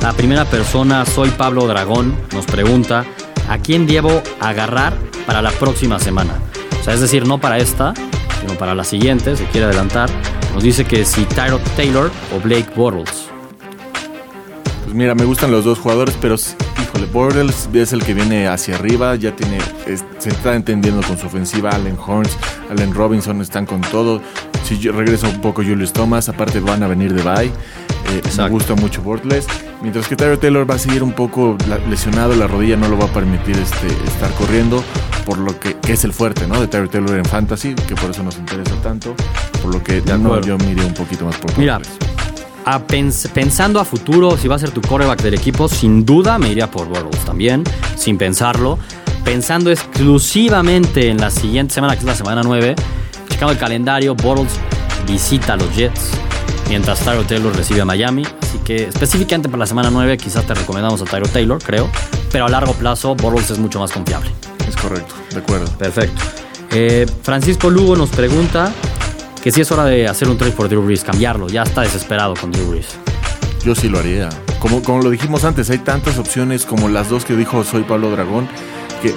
La 0.00 0.14
primera 0.14 0.46
persona, 0.46 1.04
soy 1.04 1.28
Pablo 1.28 1.66
Dragón, 1.66 2.14
nos 2.32 2.46
pregunta, 2.46 3.04
¿a 3.50 3.58
quién 3.58 3.86
debo 3.86 4.22
agarrar 4.40 4.94
para 5.26 5.42
la 5.42 5.50
próxima 5.50 5.98
semana? 5.98 6.32
O 6.80 6.84
sea, 6.84 6.94
es 6.94 7.00
decir, 7.00 7.26
no 7.26 7.38
para 7.38 7.58
esta, 7.58 7.92
sino 8.40 8.54
para 8.54 8.74
la 8.74 8.84
siguiente, 8.84 9.36
se 9.36 9.44
quiere 9.46 9.66
adelantar. 9.66 10.08
Nos 10.54 10.62
dice 10.62 10.84
que 10.84 11.04
si 11.04 11.24
Tyrod 11.24 11.60
Taylor 11.76 12.10
o 12.34 12.40
Blake 12.40 12.70
Bortles. 12.74 13.28
Pues 14.84 14.94
mira, 14.94 15.14
me 15.14 15.24
gustan 15.24 15.52
los 15.52 15.64
dos 15.64 15.78
jugadores, 15.78 16.16
pero 16.20 16.34
híjole, 16.34 17.06
Bortles 17.12 17.68
es 17.72 17.92
el 17.92 18.02
que 18.02 18.14
viene 18.14 18.48
hacia 18.48 18.74
arriba, 18.74 19.14
ya 19.14 19.36
tiene, 19.36 19.58
se 20.18 20.30
está 20.30 20.56
entendiendo 20.56 21.06
con 21.06 21.18
su 21.18 21.26
ofensiva. 21.26 21.70
Allen 21.70 21.96
Horns, 22.04 22.36
Allen 22.70 22.94
Robinson 22.94 23.40
están 23.40 23.66
con 23.66 23.82
todo. 23.82 24.20
Si 24.64 24.78
yo 24.78 24.92
regreso 24.92 25.28
un 25.28 25.40
poco 25.40 25.62
Julius 25.62 25.92
Thomas, 25.92 26.28
aparte 26.28 26.60
van 26.60 26.82
a 26.82 26.88
venir 26.88 27.12
de 27.14 27.22
bye. 27.22 27.52
Eh, 28.10 28.22
me 28.36 28.48
gusta 28.48 28.74
mucho 28.74 29.02
Bortles. 29.02 29.46
Mientras 29.82 30.08
que 30.08 30.16
Tyrod 30.16 30.38
Taylor 30.38 30.68
va 30.68 30.74
a 30.74 30.78
seguir 30.78 31.02
un 31.02 31.12
poco 31.12 31.56
lesionado, 31.88 32.34
la 32.34 32.46
rodilla 32.46 32.76
no 32.76 32.88
lo 32.88 32.98
va 32.98 33.06
a 33.06 33.12
permitir 33.12 33.56
este, 33.56 33.86
estar 34.06 34.30
corriendo 34.34 34.82
por 35.24 35.38
lo 35.38 35.58
que, 35.58 35.76
es 35.88 36.04
el 36.04 36.12
fuerte, 36.12 36.46
¿no? 36.46 36.60
De 36.60 36.66
Terry 36.66 36.88
Taylor 36.88 37.16
en 37.16 37.24
Fantasy, 37.24 37.74
que 37.74 37.94
por 37.94 38.10
eso 38.10 38.22
nos 38.22 38.36
interesa 38.36 38.74
tanto, 38.82 39.14
por 39.62 39.72
lo 39.72 39.82
que 39.82 40.02
no, 40.02 40.40
yo 40.40 40.58
miré 40.58 40.84
un 40.84 40.94
poquito 40.94 41.24
más 41.24 41.36
por 41.36 41.56
Mira, 41.56 41.80
pensando 43.32 43.80
a 43.80 43.84
futuro, 43.84 44.36
si 44.36 44.48
va 44.48 44.56
a 44.56 44.58
ser 44.58 44.70
tu 44.70 44.80
coreback 44.80 45.22
del 45.22 45.34
equipo, 45.34 45.68
sin 45.68 46.04
duda 46.04 46.38
me 46.38 46.50
iría 46.50 46.70
por 46.70 46.88
Bortles 46.88 47.24
también, 47.24 47.64
sin 47.96 48.18
pensarlo. 48.18 48.78
Pensando 49.24 49.70
exclusivamente 49.70 51.10
en 51.10 51.18
la 51.18 51.30
siguiente 51.30 51.74
semana, 51.74 51.94
que 51.94 52.00
es 52.00 52.06
la 52.06 52.14
semana 52.14 52.42
9, 52.42 52.74
checando 53.28 53.52
el 53.52 53.58
calendario, 53.58 54.14
Bortles 54.14 54.58
visita 55.06 55.54
a 55.54 55.56
los 55.56 55.74
Jets, 55.76 56.10
mientras 56.70 57.00
Tyro 57.00 57.24
Taylor 57.24 57.54
recibe 57.54 57.80
a 57.80 57.84
Miami. 57.84 58.22
Así 58.40 58.58
que 58.64 58.84
específicamente 58.84 59.48
para 59.48 59.58
la 59.58 59.66
semana 59.66 59.90
9 59.90 60.16
quizás 60.16 60.46
te 60.46 60.54
recomendamos 60.54 61.02
a 61.02 61.04
Tyro 61.04 61.26
Taylor, 61.26 61.60
creo. 61.62 61.90
Pero 62.30 62.46
a 62.46 62.48
largo 62.48 62.72
plazo, 62.74 63.14
Bortles 63.16 63.50
es 63.50 63.58
mucho 63.58 63.80
más 63.80 63.90
confiable. 63.90 64.30
Es 64.66 64.76
correcto, 64.76 65.14
de 65.32 65.38
acuerdo. 65.38 65.66
Perfecto. 65.76 66.22
Eh, 66.70 67.06
Francisco 67.22 67.68
Lugo 67.68 67.96
nos 67.96 68.10
pregunta 68.10 68.72
que 69.42 69.50
si 69.50 69.60
es 69.60 69.72
hora 69.72 69.84
de 69.84 70.06
hacer 70.06 70.28
un 70.28 70.38
trade 70.38 70.52
por 70.52 70.68
Drew 70.68 70.82
Brees, 70.82 71.02
cambiarlo. 71.02 71.48
Ya 71.48 71.64
está 71.64 71.82
desesperado 71.82 72.34
con 72.34 72.52
Drew 72.52 72.70
Brees. 72.70 72.86
Yo 73.64 73.74
sí 73.74 73.88
lo 73.88 73.98
haría. 73.98 74.28
Como, 74.60 74.80
como 74.82 75.02
lo 75.02 75.10
dijimos 75.10 75.44
antes, 75.44 75.68
hay 75.70 75.78
tantas 75.78 76.18
opciones 76.18 76.64
como 76.64 76.88
las 76.88 77.10
dos 77.10 77.24
que 77.24 77.34
dijo 77.34 77.64
Soy 77.64 77.82
Pablo 77.82 78.10
Dragón. 78.10 78.48
Que 79.02 79.12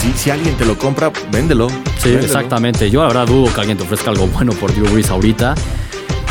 si, 0.00 0.12
si 0.12 0.30
alguien 0.30 0.56
te 0.56 0.64
lo 0.64 0.78
compra, 0.78 1.10
véndelo. 1.32 1.68
Sí, 1.98 2.10
exactamente. 2.10 2.90
Yo 2.90 3.00
la 3.00 3.08
verdad 3.08 3.26
dudo 3.26 3.52
que 3.52 3.60
alguien 3.60 3.76
te 3.76 3.82
ofrezca 3.82 4.10
algo 4.10 4.28
bueno 4.28 4.52
por 4.52 4.72
Drew 4.72 4.86
Brees 4.86 5.10
ahorita. 5.10 5.56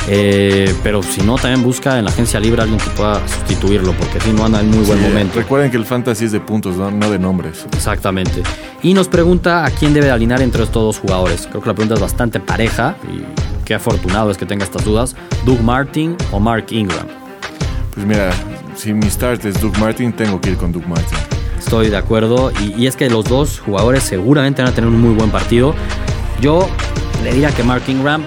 Eh, 0.07 0.73
pero 0.83 1.03
si 1.03 1.21
no, 1.21 1.35
también 1.35 1.63
busca 1.63 1.99
en 1.99 2.05
la 2.05 2.11
agencia 2.11 2.39
libre 2.39 2.61
alguien 2.61 2.79
que 2.79 2.89
pueda 2.91 3.25
sustituirlo, 3.27 3.93
porque 3.93 4.19
si 4.19 4.31
no 4.31 4.45
anda 4.45 4.59
en 4.59 4.71
muy 4.71 4.83
buen 4.85 5.01
momento. 5.01 5.37
Recuerden 5.37 5.69
que 5.69 5.77
el 5.77 5.85
fantasy 5.85 6.25
es 6.25 6.31
de 6.31 6.39
puntos, 6.39 6.77
no, 6.77 7.09
de 7.09 7.19
nombres. 7.19 7.65
Exactamente. 7.73 8.41
Y 8.81 8.93
nos 8.93 9.07
pregunta 9.07 9.63
a 9.65 9.69
quién 9.71 9.93
debe 9.93 10.09
alinear 10.09 10.41
entre 10.41 10.63
estos 10.63 10.83
dos 10.83 10.99
jugadores. 10.99 11.47
Creo 11.47 11.61
que 11.61 11.67
la 11.67 11.75
pregunta 11.75 11.95
es 11.95 12.01
bastante 12.01 12.39
pareja 12.39 12.95
y 13.11 13.21
qué 13.63 13.75
afortunado 13.75 14.31
es 14.31 14.37
que 14.37 14.45
tenga 14.45 14.65
estas 14.65 14.83
dudas. 14.83 15.15
Doug 15.45 15.61
Martin 15.61 16.15
o 16.31 16.39
Mark 16.39 16.65
Ingram. 16.71 17.07
Pues 17.93 18.05
mira, 18.05 18.31
si 18.75 18.93
mi 18.93 19.09
start 19.09 19.45
es 19.45 19.61
Doug 19.61 19.77
Martin, 19.77 20.13
tengo 20.13 20.41
que 20.41 20.51
ir 20.51 20.57
con 20.57 20.71
Doug 20.71 20.87
Martin. 20.87 21.17
Estoy 21.59 21.89
de 21.89 21.97
acuerdo. 21.97 22.51
Y, 22.59 22.73
y 22.81 22.87
es 22.87 22.95
que 22.95 23.09
los 23.09 23.25
dos 23.25 23.59
jugadores 23.59 24.03
seguramente 24.03 24.63
van 24.63 24.71
a 24.71 24.75
tener 24.75 24.89
un 24.89 24.99
muy 24.99 25.13
buen 25.13 25.29
partido. 25.29 25.75
Yo 26.41 26.67
le 27.23 27.33
diría 27.33 27.51
que 27.51 27.63
Mark 27.63 27.83
Ingram 27.87 28.23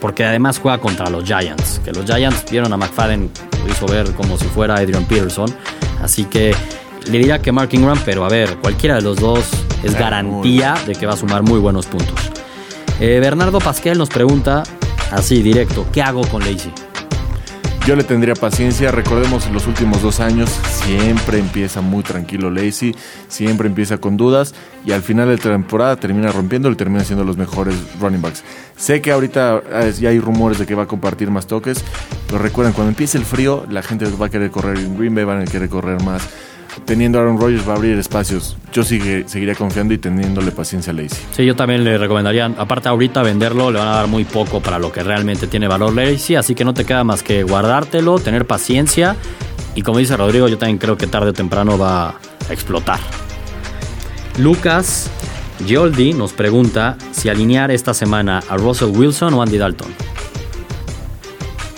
porque 0.00 0.24
además 0.24 0.58
juega 0.58 0.78
contra 0.78 1.10
los 1.10 1.24
Giants, 1.24 1.80
que 1.84 1.92
los 1.92 2.04
Giants 2.04 2.44
vieron 2.50 2.72
a 2.72 2.76
McFadden, 2.76 3.30
lo 3.64 3.72
hizo 3.72 3.86
ver 3.86 4.12
como 4.14 4.38
si 4.38 4.46
fuera 4.46 4.76
Adrian 4.76 5.04
Peterson, 5.04 5.52
así 6.02 6.24
que 6.24 6.54
le 7.06 7.18
diría 7.18 7.40
que 7.40 7.52
Mark 7.52 7.70
Ingram, 7.72 7.98
pero 8.04 8.24
a 8.24 8.28
ver, 8.28 8.56
cualquiera 8.58 8.96
de 8.96 9.02
los 9.02 9.18
dos 9.18 9.44
es 9.82 9.98
garantía 9.98 10.74
de 10.86 10.94
que 10.94 11.06
va 11.06 11.14
a 11.14 11.16
sumar 11.16 11.42
muy 11.42 11.58
buenos 11.58 11.86
puntos. 11.86 12.30
Eh, 13.00 13.18
Bernardo 13.20 13.58
Pasquel 13.60 13.96
nos 13.96 14.08
pregunta, 14.08 14.62
así 15.12 15.42
directo, 15.42 15.86
¿qué 15.92 16.02
hago 16.02 16.22
con 16.28 16.40
Lazy? 16.40 16.72
Yo 17.88 17.96
le 17.96 18.04
tendría 18.04 18.34
paciencia. 18.34 18.90
Recordemos 18.90 19.50
los 19.50 19.66
últimos 19.66 20.02
dos 20.02 20.20
años, 20.20 20.50
siempre 20.84 21.38
empieza 21.38 21.80
muy 21.80 22.02
tranquilo 22.02 22.50
Lacey, 22.50 22.94
siempre 23.28 23.66
empieza 23.66 23.96
con 23.96 24.18
dudas 24.18 24.54
y 24.84 24.92
al 24.92 25.00
final 25.00 25.28
de 25.28 25.36
la 25.36 25.42
temporada 25.42 25.96
termina 25.96 26.30
rompiendo 26.30 26.70
y 26.70 26.74
termina 26.74 27.02
siendo 27.02 27.24
los 27.24 27.38
mejores 27.38 27.74
running 27.98 28.20
backs. 28.20 28.44
Sé 28.76 29.00
que 29.00 29.10
ahorita 29.10 29.62
eh, 29.72 29.94
ya 29.98 30.10
hay 30.10 30.20
rumores 30.20 30.58
de 30.58 30.66
que 30.66 30.74
va 30.74 30.82
a 30.82 30.86
compartir 30.86 31.30
más 31.30 31.46
toques, 31.46 31.82
pero 32.26 32.40
recuerden, 32.40 32.74
cuando 32.74 32.90
empiece 32.90 33.16
el 33.16 33.24
frío, 33.24 33.64
la 33.70 33.80
gente 33.80 34.04
va 34.04 34.26
a 34.26 34.28
querer 34.28 34.50
correr 34.50 34.76
en 34.76 34.98
Green 34.98 35.14
Bay, 35.14 35.24
van 35.24 35.40
a 35.40 35.44
querer 35.46 35.70
correr 35.70 36.02
más 36.02 36.28
teniendo 36.84 37.18
a 37.18 37.22
Aaron 37.22 37.38
Rodgers 37.38 37.68
va 37.68 37.74
a 37.74 37.76
abrir 37.76 37.98
espacios. 37.98 38.56
Yo 38.72 38.82
sigue, 38.82 39.24
seguiría 39.28 39.54
confiando 39.54 39.94
y 39.94 39.98
teniéndole 39.98 40.50
paciencia 40.50 40.92
a 40.92 40.96
Lacey. 40.96 41.18
Sí, 41.32 41.44
yo 41.44 41.56
también 41.56 41.84
le 41.84 41.98
recomendaría, 41.98 42.46
aparte 42.46 42.88
ahorita 42.88 43.22
venderlo, 43.22 43.70
le 43.70 43.78
van 43.78 43.88
a 43.88 43.92
dar 43.92 44.06
muy 44.06 44.24
poco 44.24 44.60
para 44.60 44.78
lo 44.78 44.92
que 44.92 45.02
realmente 45.02 45.46
tiene 45.46 45.68
valor 45.68 45.94
Lacey, 45.94 46.36
así 46.36 46.54
que 46.54 46.64
no 46.64 46.74
te 46.74 46.84
queda 46.84 47.04
más 47.04 47.22
que 47.22 47.42
guardártelo, 47.42 48.18
tener 48.18 48.46
paciencia 48.46 49.16
y 49.74 49.82
como 49.82 49.98
dice 49.98 50.16
Rodrigo, 50.16 50.48
yo 50.48 50.58
también 50.58 50.78
creo 50.78 50.96
que 50.96 51.06
tarde 51.06 51.30
o 51.30 51.32
temprano 51.32 51.78
va 51.78 52.08
a 52.08 52.52
explotar. 52.52 52.98
Lucas 54.38 55.10
Gioldi 55.64 56.12
nos 56.14 56.32
pregunta 56.32 56.96
si 57.12 57.28
alinear 57.28 57.70
esta 57.70 57.94
semana 57.94 58.42
a 58.48 58.56
Russell 58.56 58.88
Wilson 58.88 59.34
o 59.34 59.42
Andy 59.42 59.58
Dalton. 59.58 59.88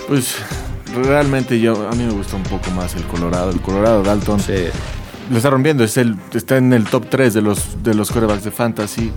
Pues 0.08 0.36
realmente 0.94 1.60
yo 1.60 1.88
a 1.88 1.94
mí 1.94 2.04
me 2.04 2.12
gusta 2.12 2.36
un 2.36 2.42
poco 2.44 2.70
más 2.72 2.94
el 2.96 3.04
Colorado. 3.04 3.50
El 3.50 3.60
Colorado 3.60 4.02
Dalton 4.02 4.40
Sí. 4.40 4.52
lo 5.30 5.36
está 5.36 5.50
rompiendo. 5.50 5.84
Es 5.84 5.96
el, 5.96 6.16
está 6.34 6.56
en 6.56 6.72
el 6.72 6.84
top 6.84 7.06
3 7.08 7.34
de 7.34 7.42
los, 7.42 7.82
de 7.82 7.94
los 7.94 8.10
quarterbacks 8.10 8.44
de 8.44 8.50
fantasy. 8.50 9.12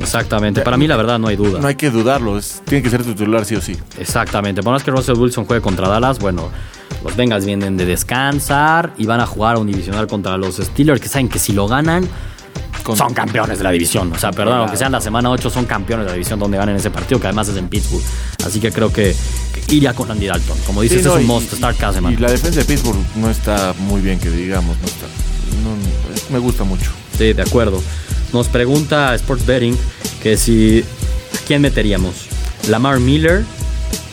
Exactamente, 0.00 0.60
para 0.62 0.76
mí 0.76 0.88
la 0.88 0.96
verdad 0.96 1.20
no 1.20 1.28
hay 1.28 1.36
duda. 1.36 1.60
No 1.60 1.68
hay 1.68 1.76
que 1.76 1.88
dudarlo. 1.90 2.36
es- 2.36 2.62
tiene 2.64 2.82
que 2.82 2.90
ser 2.90 3.04
titular 3.04 3.44
sí 3.44 3.54
o 3.54 3.60
sí. 3.60 3.76
Exactamente, 3.98 4.60
por 4.62 4.72
más 4.72 4.82
que 4.82 4.90
Russell 4.90 5.16
Wilson 5.16 5.44
juegue 5.44 5.62
contra 5.62 5.86
Dallas, 5.88 6.18
bueno, 6.18 6.50
los 7.04 7.14
Bengals 7.14 7.46
vienen 7.46 7.76
de 7.76 7.84
descansar 7.86 8.92
y 8.98 9.06
van 9.06 9.20
a 9.20 9.26
jugar 9.26 9.56
un 9.56 9.68
divisional 9.68 10.08
contra 10.08 10.36
los 10.36 10.56
Steelers, 10.56 11.00
que 11.00 11.08
saben 11.08 11.28
que 11.28 11.38
si 11.38 11.52
lo 11.52 11.68
ganan, 11.68 12.08
Con- 12.84 12.96
son 12.96 13.12
campeones 13.14 13.58
de 13.58 13.64
la 13.64 13.70
división. 13.72 14.12
O 14.12 14.18
sea, 14.18 14.30
perdón, 14.30 14.58
aunque 14.58 14.76
sean 14.76 14.92
la 14.92 15.00
semana 15.00 15.30
8, 15.30 15.50
son 15.50 15.64
campeones 15.64 16.04
de 16.06 16.10
la 16.10 16.14
división 16.14 16.38
donde 16.38 16.56
ganen 16.58 16.76
ese 16.76 16.90
partido, 16.90 17.18
que 17.18 17.26
además 17.26 17.48
es 17.48 17.56
en 17.56 17.68
Pittsburgh. 17.68 18.04
Así 18.46 18.60
que 18.60 18.70
creo 18.70 18.92
que, 18.92 19.16
que 19.66 19.74
iría 19.74 19.94
con 19.94 20.10
Andy 20.10 20.26
Dalton. 20.26 20.56
Como 20.66 20.82
dices, 20.82 20.98
Sí, 21.02 21.08
no, 21.08 21.14
es 21.16 21.20
un 21.22 21.26
must 21.26 21.52
start 21.54 21.76
cada 21.78 21.94
semana. 21.94 22.14
Y 22.16 22.20
la 22.20 22.30
defensa 22.30 22.60
de 22.60 22.64
Pittsburgh 22.66 22.98
no 23.16 23.30
está 23.30 23.74
muy 23.78 24.00
bien, 24.02 24.20
que 24.20 24.30
digamos. 24.30 24.76
No 24.78 24.86
está, 24.86 25.06
no, 25.64 26.32
me 26.32 26.38
gusta 26.38 26.62
mucho. 26.64 26.90
Sí, 27.18 27.32
de 27.32 27.42
acuerdo. 27.42 27.80
Nos 28.32 28.48
pregunta 28.48 29.14
Sports 29.14 29.46
Betting 29.46 29.76
que 30.22 30.36
si 30.36 30.80
¿a 30.82 31.46
quién 31.46 31.62
meteríamos? 31.62 32.12
Lamar 32.68 33.00
Miller 33.00 33.44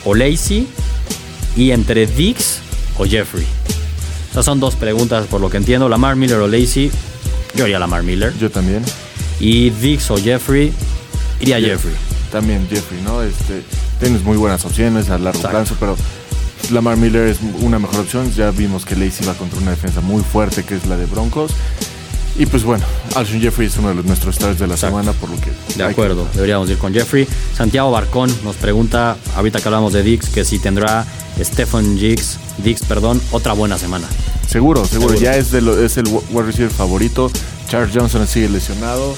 o 0.04 0.14
Lacey 0.14 0.66
y 1.56 1.72
entre 1.72 2.06
Dix 2.06 2.58
o 2.98 3.04
Jeffrey. 3.04 3.44
Esas 4.30 4.44
son 4.46 4.60
dos 4.60 4.76
preguntas 4.76 5.26
por 5.26 5.40
lo 5.42 5.50
que 5.50 5.58
entiendo. 5.58 5.88
Lamar 5.88 6.16
Miller 6.16 6.38
o 6.38 6.46
Lacey. 6.48 6.90
Yo 7.54 7.64
iría 7.64 7.78
Lamar 7.78 8.02
Miller. 8.02 8.32
Yo 8.38 8.50
también. 8.50 8.82
Y 9.40 9.70
Dix 9.70 10.10
o 10.10 10.16
Jeffrey. 10.16 10.72
Iría 11.40 11.60
Jeffrey. 11.60 11.94
También 12.30 12.66
Jeffrey, 12.68 13.00
¿no? 13.02 13.22
Este, 13.22 13.62
tienes 14.00 14.22
muy 14.22 14.36
buenas 14.36 14.64
opciones 14.64 15.08
a 15.10 15.18
largo 15.18 15.38
Exacto. 15.38 15.50
plazo, 15.50 15.76
pero 15.78 15.96
Lamar 16.70 16.96
Miller 16.96 17.28
es 17.28 17.38
una 17.60 17.78
mejor 17.78 18.00
opción. 18.00 18.32
Ya 18.32 18.50
vimos 18.50 18.84
que 18.86 18.96
Lacey 18.96 19.26
va 19.26 19.34
contra 19.34 19.58
una 19.60 19.72
defensa 19.72 20.00
muy 20.00 20.22
fuerte 20.22 20.64
que 20.64 20.76
es 20.76 20.86
la 20.86 20.96
de 20.96 21.06
Broncos. 21.06 21.52
Y 22.38 22.46
pues 22.46 22.64
bueno, 22.64 22.84
Alshon 23.14 23.40
Jeffrey 23.40 23.66
es 23.68 23.76
uno 23.76 23.88
de 23.90 23.94
los, 23.96 24.04
nuestros 24.06 24.36
stars 24.36 24.58
de 24.58 24.66
la 24.66 24.74
Exacto. 24.74 24.96
semana, 24.98 25.12
por 25.18 25.28
lo 25.30 25.36
que... 25.38 25.52
De 25.76 25.84
acuerdo, 25.84 26.26
deberíamos 26.34 26.68
ir 26.70 26.78
con 26.78 26.92
Jeffrey. 26.94 27.28
Santiago 27.54 27.90
Barcón 27.90 28.34
nos 28.42 28.56
pregunta, 28.56 29.16
ahorita 29.36 29.60
que 29.60 29.68
hablamos 29.68 29.92
de 29.92 30.02
Dix, 30.02 30.28
que 30.30 30.44
si 30.44 30.58
tendrá 30.58 31.04
Stephen 31.38 31.96
Dix, 31.96 32.38
Dix, 32.64 32.82
perdón, 32.84 33.20
otra 33.32 33.52
buena 33.52 33.76
semana. 33.76 34.06
Seguro, 34.48 34.84
seguro, 34.86 35.10
Seguro. 35.14 35.20
Ya 35.20 35.36
es, 35.36 35.50
de 35.50 35.60
lo- 35.60 35.78
es 35.82 35.96
el 35.98 36.06
wide 36.08 36.42
receiver 36.46 36.70
favorito. 36.70 37.30
Charles 37.68 37.94
Johnson 37.94 38.26
sigue 38.26 38.48
lesionado. 38.48 39.14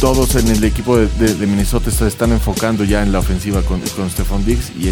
Todos 0.00 0.34
en 0.34 0.48
el 0.48 0.62
equipo 0.62 0.98
de, 0.98 1.06
de- 1.18 1.34
de 1.34 1.46
Minnesota 1.46 1.90
se 1.90 2.06
están 2.06 2.32
enfocando 2.32 2.84
ya 2.84 3.02
en 3.02 3.12
la 3.12 3.18
ofensiva 3.20 3.62
con, 3.62 3.80
con 3.80 4.10
Stephon 4.10 4.44
Diggs 4.44 4.70
y, 4.78 4.88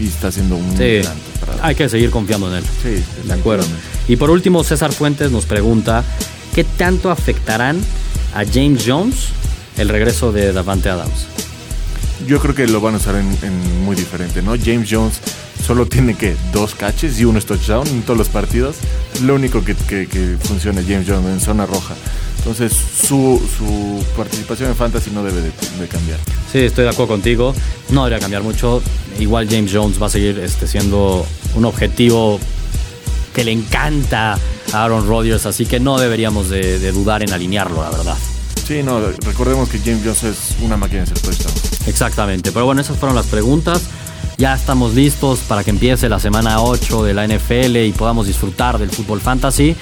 y 0.00 0.06
está 0.06 0.28
haciendo 0.28 0.54
un 0.56 0.76
Sí, 0.76 0.98
gran 1.02 1.16
temporada. 1.18 1.58
hay 1.66 1.74
que 1.74 1.88
seguir 1.88 2.10
confiando 2.10 2.48
en 2.50 2.58
él. 2.58 2.64
Sí, 2.82 3.02
De 3.26 3.32
acuerdo. 3.34 3.66
Y 4.06 4.14
por 4.14 4.30
último, 4.30 4.62
César 4.62 4.92
Fuentes 4.92 5.32
nos 5.32 5.44
pregunta, 5.46 6.04
¿qué 6.54 6.64
tanto 6.64 7.10
afectarán 7.10 7.80
a 8.34 8.44
James 8.44 8.84
Jones 8.86 9.28
el 9.76 9.88
regreso 9.88 10.32
de 10.32 10.52
Davante 10.52 10.88
Adams? 10.88 11.26
Yo 12.26 12.38
creo 12.40 12.54
que 12.54 12.66
lo 12.66 12.80
van 12.80 12.94
a 12.94 12.96
usar 12.98 13.16
en, 13.16 13.26
en 13.42 13.84
muy 13.84 13.96
diferente, 13.96 14.40
¿no? 14.42 14.54
James 14.62 14.88
Jones 14.90 15.14
solo 15.66 15.86
tiene 15.86 16.14
que 16.14 16.36
dos 16.52 16.74
catches 16.74 17.18
y 17.18 17.24
uno 17.24 17.38
es 17.38 17.46
touchdown 17.46 17.86
en 17.88 18.02
todos 18.02 18.16
los 18.18 18.28
partidos. 18.28 18.76
Lo 19.22 19.34
único 19.34 19.64
que, 19.64 19.74
que- 19.74 20.06
que 20.06 20.36
funciona 20.42 20.80
es 20.80 20.86
James 20.86 21.06
Jones 21.08 21.26
en 21.32 21.40
zona 21.40 21.66
roja. 21.66 21.94
Entonces 22.38 22.72
su, 22.74 23.40
su 23.58 24.04
participación 24.16 24.68
en 24.70 24.76
Fantasy 24.76 25.10
no 25.10 25.24
debe 25.24 25.40
de, 25.40 25.50
de 25.80 25.88
cambiar. 25.88 26.18
Sí, 26.52 26.58
estoy 26.58 26.84
de 26.84 26.90
acuerdo 26.90 27.08
contigo. 27.14 27.54
No 27.90 28.04
debería 28.04 28.20
cambiar 28.20 28.42
mucho. 28.42 28.82
Igual 29.18 29.48
James 29.48 29.70
Jones 29.72 30.00
va 30.00 30.06
a 30.06 30.10
seguir 30.10 30.38
este, 30.38 30.66
siendo 30.66 31.26
un 31.54 31.64
objetivo 31.64 32.38
que 33.34 33.44
le 33.44 33.52
encanta 33.52 34.38
a 34.72 34.84
Aaron 34.84 35.06
Rodgers, 35.06 35.44
así 35.44 35.66
que 35.66 35.80
no 35.80 35.98
deberíamos 35.98 36.48
de, 36.48 36.78
de 36.78 36.92
dudar 36.92 37.22
en 37.22 37.32
alinearlo, 37.32 37.82
la 37.82 37.90
verdad. 37.90 38.16
Sí, 38.66 38.82
no, 38.82 38.98
recordemos 38.98 39.68
que 39.68 39.78
James 39.78 40.00
Jones 40.02 40.24
es 40.24 40.56
una 40.62 40.78
máquina 40.78 41.04
de 41.04 41.12
hacer 41.12 41.18
touchdowns. 41.18 41.86
Exactamente. 41.86 42.50
Pero 42.50 42.64
bueno, 42.64 42.80
esas 42.80 42.96
fueron 42.96 43.14
las 43.14 43.26
preguntas. 43.26 43.82
Ya 44.38 44.54
estamos 44.54 44.94
listos 44.94 45.40
para 45.40 45.62
que 45.62 45.70
empiece 45.70 46.08
la 46.08 46.18
semana 46.18 46.62
8 46.62 47.04
de 47.04 47.14
la 47.14 47.26
NFL 47.26 47.76
y 47.76 47.92
podamos 47.92 48.26
disfrutar 48.26 48.78
del 48.78 48.90
fútbol 48.90 49.20
fantasy. 49.20 49.76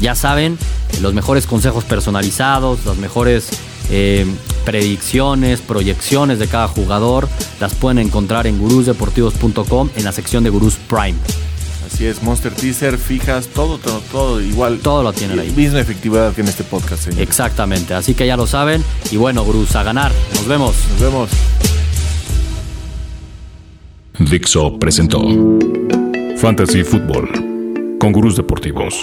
Ya 0.00 0.14
saben, 0.14 0.56
los 1.00 1.14
mejores 1.14 1.46
consejos 1.46 1.84
personalizados, 1.84 2.84
las 2.86 2.96
mejores 2.96 3.48
eh, 3.90 4.24
predicciones, 4.64 5.60
proyecciones 5.60 6.38
de 6.38 6.46
cada 6.46 6.68
jugador, 6.68 7.28
las 7.60 7.74
pueden 7.74 7.98
encontrar 7.98 8.46
en 8.46 8.58
gurusdeportivos.com 8.58 9.90
en 9.96 10.04
la 10.04 10.12
sección 10.12 10.44
de 10.44 10.50
Gurús 10.50 10.76
Prime. 10.88 11.16
Así 11.86 12.04
es, 12.04 12.22
Monster 12.22 12.52
Teaser, 12.52 12.98
fijas, 12.98 13.46
todo, 13.46 13.78
todo, 13.78 14.00
todo 14.10 14.40
igual. 14.40 14.80
Todo 14.80 15.02
lo 15.02 15.12
tienen 15.12 15.38
ahí. 15.38 15.50
Misma 15.50 15.80
efectividad 15.80 16.34
que 16.34 16.40
en 16.40 16.48
este 16.48 16.64
podcast, 16.64 17.04
señor. 17.04 17.20
Exactamente, 17.20 17.94
así 17.94 18.14
que 18.14 18.26
ya 18.26 18.36
lo 18.36 18.46
saben. 18.46 18.82
Y 19.10 19.16
bueno, 19.16 19.44
Gurús, 19.44 19.76
a 19.76 19.82
ganar. 19.82 20.12
Nos 20.34 20.46
vemos. 20.46 20.74
Nos 20.90 21.00
vemos. 21.00 21.30
Dixo 24.18 24.78
presentó 24.78 25.22
Fantasy 26.38 26.82
Football 26.82 27.98
con 28.00 28.12
gurús 28.12 28.36
deportivos. 28.36 28.94